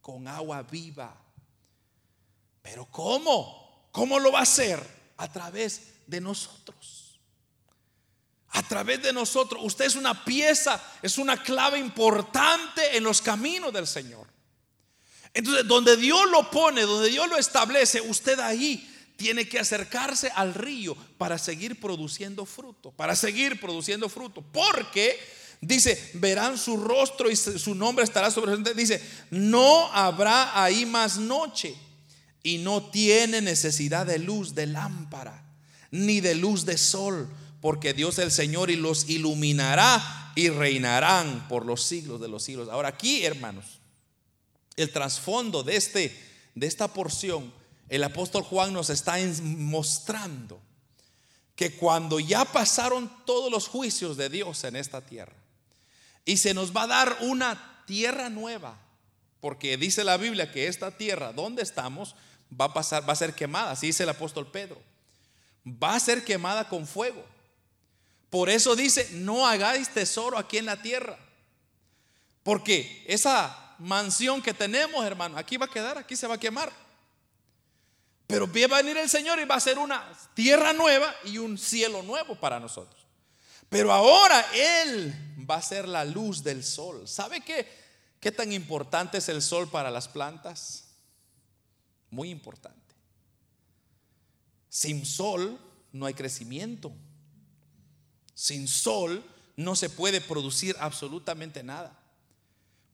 [0.00, 1.25] con agua viva.
[2.66, 3.88] Pero ¿cómo?
[3.92, 4.80] ¿Cómo lo va a hacer?
[5.18, 7.20] A través de nosotros.
[8.48, 9.62] A través de nosotros.
[9.64, 14.26] Usted es una pieza, es una clave importante en los caminos del Señor.
[15.32, 20.52] Entonces, donde Dios lo pone, donde Dios lo establece, usted ahí tiene que acercarse al
[20.52, 24.42] río para seguir produciendo fruto, para seguir produciendo fruto.
[24.42, 25.20] Porque
[25.60, 28.56] dice, verán su rostro y su nombre estará sobre.
[28.74, 29.00] Dice,
[29.30, 31.85] no habrá ahí más noche
[32.46, 35.42] y no tiene necesidad de luz de lámpara,
[35.90, 37.28] ni de luz de sol,
[37.60, 42.68] porque Dios el Señor y los iluminará y reinarán por los siglos de los siglos.
[42.68, 43.80] Ahora aquí, hermanos,
[44.76, 46.16] el trasfondo de, este,
[46.54, 47.52] de esta porción,
[47.88, 50.60] el apóstol Juan nos está mostrando
[51.56, 55.34] que cuando ya pasaron todos los juicios de Dios en esta tierra
[56.24, 58.78] y se nos va a dar una tierra nueva,
[59.40, 62.14] porque dice la Biblia que esta tierra donde estamos
[62.50, 64.80] va a pasar, va a ser quemada, así dice el apóstol Pedro.
[65.66, 67.24] Va a ser quemada con fuego.
[68.30, 71.18] Por eso dice, no hagáis tesoro aquí en la tierra.
[72.42, 76.72] Porque esa mansión que tenemos, hermano, aquí va a quedar, aquí se va a quemar.
[78.26, 81.56] Pero va a venir el Señor y va a ser una tierra nueva y un
[81.58, 83.06] cielo nuevo para nosotros.
[83.68, 85.14] Pero ahora Él
[85.48, 87.06] va a ser la luz del sol.
[87.06, 87.68] ¿Sabe qué,
[88.20, 90.85] qué tan importante es el sol para las plantas?
[92.10, 92.94] Muy importante.
[94.68, 95.58] Sin sol
[95.92, 96.92] no hay crecimiento.
[98.34, 99.24] Sin sol
[99.56, 101.98] no se puede producir absolutamente nada.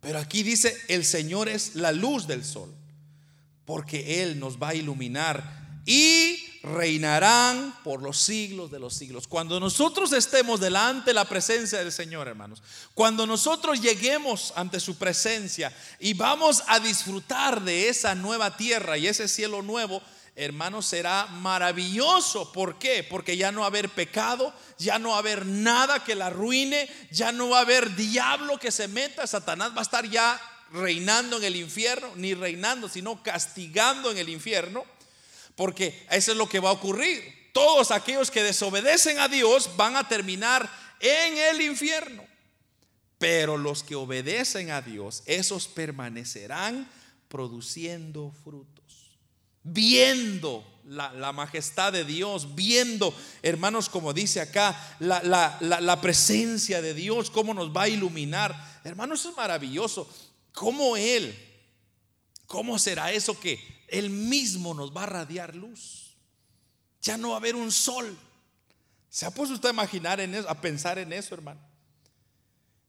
[0.01, 2.75] Pero aquí dice, el Señor es la luz del sol,
[3.65, 9.27] porque Él nos va a iluminar y reinarán por los siglos de los siglos.
[9.27, 12.63] Cuando nosotros estemos delante de la presencia del Señor, hermanos,
[12.95, 19.09] cuando nosotros lleguemos ante su presencia y vamos a disfrutar de esa nueva tierra y
[19.09, 20.01] ese cielo nuevo,
[20.37, 22.53] hermanos, será maravilloso.
[22.53, 23.05] ¿Por qué?
[23.09, 26.27] Porque ya no va a haber pecado, ya no va a haber nada que la
[26.27, 30.41] arruine, ya no va a haber diablo que se meta, Satanás va a estar ya
[30.73, 34.85] reinando en el infierno, ni reinando, sino castigando en el infierno,
[35.57, 37.51] porque eso es lo que va a ocurrir.
[37.53, 42.25] Todos aquellos que desobedecen a Dios van a terminar en el infierno.
[43.19, 46.91] Pero los que obedecen a Dios, esos permanecerán
[47.29, 48.83] produciendo fruto
[49.65, 55.23] viendo la, majestad de Dios, viendo, hermanos, como dice acá, la,
[55.61, 58.81] la, presencia de Dios, cómo nos va a iluminar.
[58.85, 60.09] Hermanos, es maravilloso.
[60.53, 61.35] ¿Cómo Él,
[62.47, 66.17] cómo será eso que Él mismo nos va a radiar luz?
[67.01, 68.17] Ya no va a haber un sol.
[69.11, 71.61] ¿Se ha puesto usted a imaginar en eso, a pensar en eso, hermano?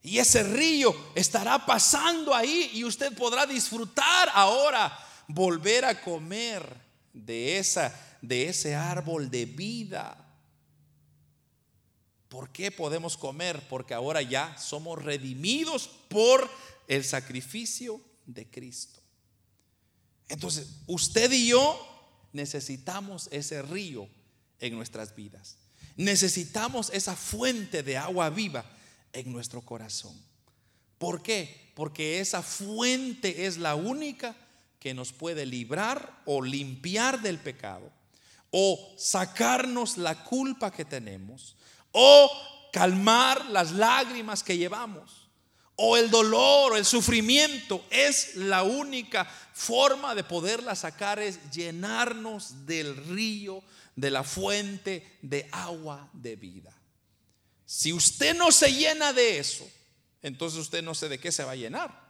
[0.02, 4.98] Y ese río estará pasando ahí y usted podrá disfrutar ahora
[5.28, 6.64] volver a comer
[7.14, 10.18] de, esa, de ese árbol de vida.
[12.28, 13.62] ¿Por qué podemos comer?
[13.70, 16.50] Porque ahora ya somos redimidos por
[16.88, 19.03] el sacrificio de Cristo.
[20.30, 21.80] Entonces, usted y yo
[22.32, 24.08] necesitamos ese río
[24.60, 25.58] en nuestras vidas.
[25.96, 28.66] Necesitamos esa fuente de agua viva
[29.14, 30.20] en nuestro corazón.
[30.98, 31.72] ¿Por qué?
[31.76, 34.36] Porque esa fuente es la única
[34.80, 37.92] que nos puede librar o limpiar del pecado,
[38.52, 41.56] o sacarnos la culpa que tenemos,
[41.92, 42.30] o
[42.72, 45.23] calmar las lágrimas que llevamos,
[45.76, 47.86] o el dolor o el sufrimiento.
[47.90, 53.64] Es la única forma de poderla sacar, es llenarnos del río,
[53.96, 56.76] de la fuente de agua de vida.
[57.66, 59.70] Si usted no se llena de eso,
[60.22, 62.04] entonces usted no sé de qué se va a llenar.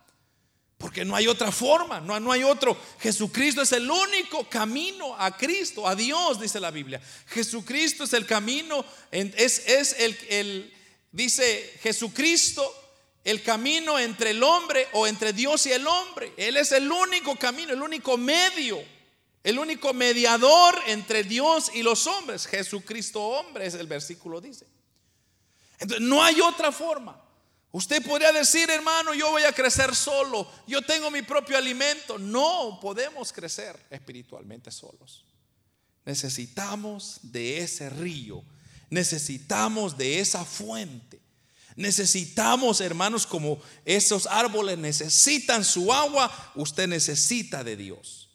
[0.78, 2.78] Porque no hay otra forma, no, no hay otro.
[3.00, 7.02] Jesucristo es el único camino a Cristo, a Dios, dice la Biblia.
[7.28, 10.74] Jesucristo es el camino, es, es el, el,
[11.12, 12.83] dice Jesucristo,
[13.24, 16.34] el camino entre el hombre o entre Dios y el hombre.
[16.38, 18.84] Él es el único camino, el único medio,
[19.44, 22.46] el único mediador entre Dios y los hombres.
[22.46, 24.68] Jesucristo hombre, es el versículo dice.
[25.80, 27.20] Entonces, no hay otra forma.
[27.72, 32.20] Usted podría decir, hermano, yo voy a crecer solo, yo tengo mi propio alimento.
[32.20, 35.26] No podemos crecer espiritualmente solos.
[36.06, 38.44] Necesitamos de ese río,
[38.90, 41.23] necesitamos de esa fuente.
[41.76, 48.30] Necesitamos, hermanos, como esos árboles necesitan su agua, usted necesita de Dios.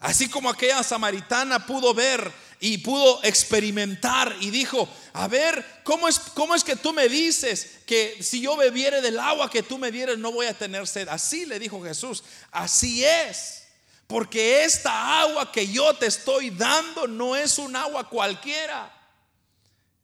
[0.00, 6.18] Así como aquella samaritana pudo ver y pudo experimentar y dijo, a ver, ¿cómo es,
[6.18, 9.90] ¿cómo es que tú me dices que si yo bebiere del agua que tú me
[9.90, 11.08] dieres no voy a tener sed?
[11.08, 12.22] Así le dijo Jesús,
[12.52, 13.64] así es.
[14.06, 18.97] Porque esta agua que yo te estoy dando no es un agua cualquiera.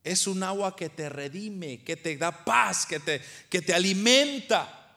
[0.04, 4.96] Es un agua que te redime, que te da paz, que te, que te alimenta.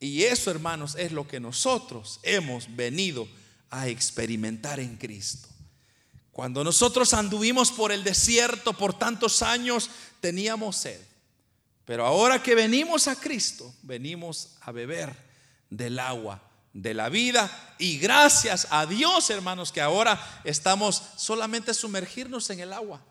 [0.00, 3.28] Y eso, hermanos, es lo que nosotros hemos venido
[3.70, 5.48] a experimentar en Cristo.
[6.32, 9.90] Cuando nosotros anduvimos por el desierto por tantos años,
[10.20, 11.00] teníamos sed.
[11.84, 15.14] Pero ahora que venimos a Cristo, venimos a beber
[15.70, 16.42] del agua
[16.72, 17.50] de la vida.
[17.78, 23.02] Y gracias a Dios, hermanos, que ahora estamos solamente sumergirnos en el agua.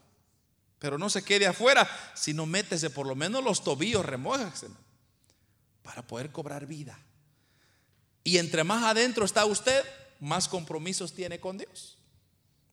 [0.79, 4.67] Pero no se quede afuera, sino métese por lo menos los tobillos, remójase
[5.81, 6.99] para poder cobrar vida.
[8.23, 9.83] Y entre más adentro está usted,
[10.19, 11.97] más compromisos tiene con Dios.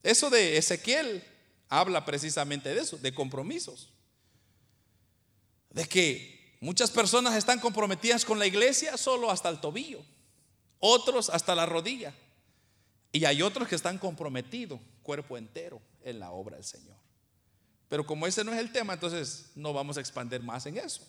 [0.03, 1.23] Eso de Ezequiel
[1.69, 3.91] habla precisamente de eso, de compromisos.
[5.71, 10.03] De que muchas personas están comprometidas con la iglesia solo hasta el tobillo,
[10.79, 12.15] otros hasta la rodilla.
[13.13, 16.97] Y hay otros que están comprometidos cuerpo entero en la obra del Señor.
[17.93, 21.07] Pero como ese no es el tema, entonces no vamos a expandir más en eso.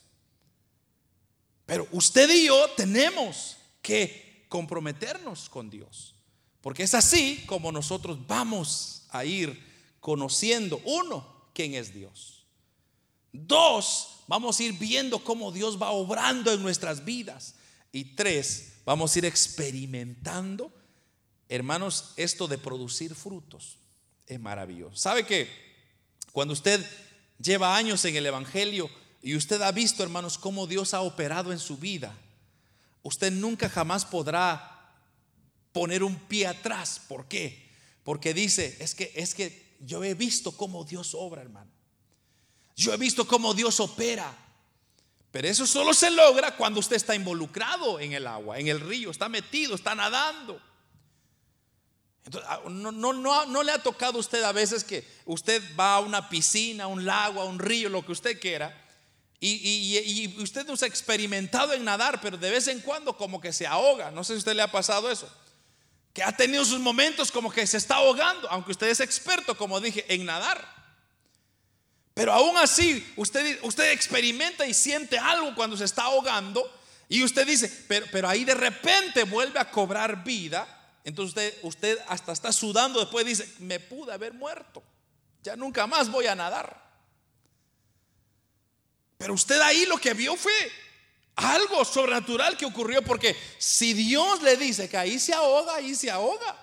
[1.65, 6.13] Pero usted y yo tenemos que comprometernos con Dios.
[6.59, 9.63] Porque es así como nosotros vamos a ir
[10.01, 12.45] conociendo, uno, quién es Dios.
[13.31, 17.55] Dos, vamos a ir viendo cómo Dios va obrando en nuestras vidas.
[17.93, 20.69] Y tres, vamos a ir experimentando,
[21.47, 23.77] hermanos, esto de producir frutos.
[24.27, 24.97] Es maravilloso.
[24.97, 25.72] ¿Sabe que
[26.33, 26.85] cuando usted
[27.41, 28.89] lleva años en el Evangelio
[29.21, 32.13] y usted ha visto, hermanos, cómo Dios ha operado en su vida,
[33.03, 34.91] usted nunca jamás podrá
[35.71, 36.99] poner un pie atrás.
[37.07, 37.69] ¿Por qué?
[38.03, 41.71] Porque dice, es que es que yo he visto cómo Dios obra, hermano.
[42.75, 44.35] Yo he visto cómo Dios opera.
[45.31, 49.11] Pero eso solo se logra cuando usted está involucrado en el agua, en el río,
[49.11, 50.59] está metido, está nadando.
[52.25, 55.61] Entonces, ah, no, no, no, no le ha tocado a usted a veces que usted
[55.77, 58.79] va a una piscina, a un lago, a un río, lo que usted quiera,
[59.39, 63.41] y, y, usted no se ha experimentado en nadar, pero de vez en cuando como
[63.41, 64.09] que se ahoga.
[64.09, 65.29] No sé si a usted le ha pasado eso
[66.13, 69.81] que ha tenido sus momentos como que se está ahogando, aunque usted es experto, como
[69.81, 70.71] dije, en nadar.
[72.13, 76.71] Pero aún así, usted, usted experimenta y siente algo cuando se está ahogando
[77.09, 80.67] y usted dice, pero, pero ahí de repente vuelve a cobrar vida.
[81.03, 84.81] Entonces usted, usted hasta está sudando, después dice, me pude haber muerto,
[85.43, 86.81] ya nunca más voy a nadar.
[89.17, 90.53] Pero usted ahí lo que vio fue
[91.35, 96.11] algo sobrenatural que ocurrió porque si Dios le dice que ahí se ahoga, ahí se
[96.11, 96.57] ahoga.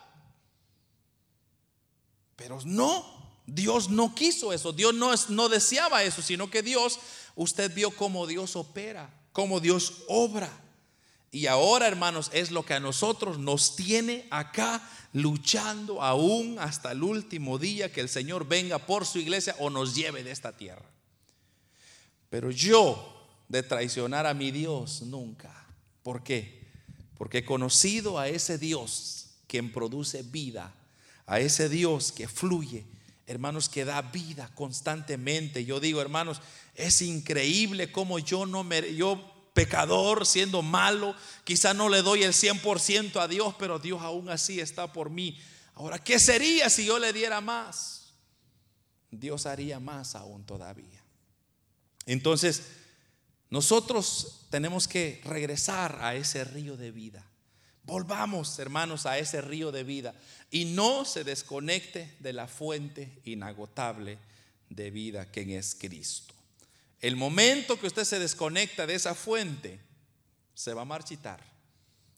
[2.36, 6.98] Pero no, Dios no quiso eso, Dios no, no deseaba eso, sino que Dios,
[7.34, 10.50] usted vio cómo Dios opera, cómo Dios obra.
[11.32, 17.02] Y ahora, hermanos, es lo que a nosotros nos tiene acá luchando aún hasta el
[17.02, 20.84] último día que el Señor venga por su iglesia o nos lleve de esta tierra.
[22.30, 23.16] Pero yo
[23.48, 25.66] de traicionar a mi Dios nunca.
[26.02, 26.66] ¿Por qué?
[27.16, 30.74] Porque he conocido a ese Dios quien produce vida,
[31.26, 32.86] a ese Dios que fluye,
[33.26, 35.64] hermanos, que da vida constantemente.
[35.64, 36.40] Yo digo, hermanos,
[36.74, 42.32] es increíble como yo no me, yo pecador, siendo malo, quizá no le doy el
[42.32, 45.38] 100% a Dios, pero Dios aún así está por mí.
[45.74, 48.14] Ahora, ¿qué sería si yo le diera más?
[49.10, 51.04] Dios haría más aún todavía.
[52.06, 52.62] Entonces,
[53.50, 57.26] nosotros tenemos que regresar a ese río de vida.
[57.82, 60.14] Volvamos, hermanos, a ese río de vida
[60.50, 64.16] y no se desconecte de la fuente inagotable
[64.70, 66.34] de vida que es Cristo.
[67.00, 69.80] El momento que usted se desconecta de esa fuente,
[70.54, 71.42] se va a marchitar,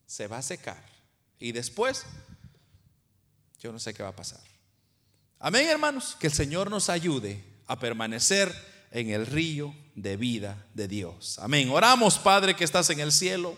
[0.07, 0.83] se va a secar
[1.39, 2.05] y después,
[3.59, 4.41] yo no sé qué va a pasar.
[5.39, 8.55] Amén, hermanos, que el Señor nos ayude a permanecer
[8.93, 11.39] en el río de vida de Dios.
[11.41, 11.71] Amén.
[11.71, 13.57] Oramos, Padre, que estás en el cielo.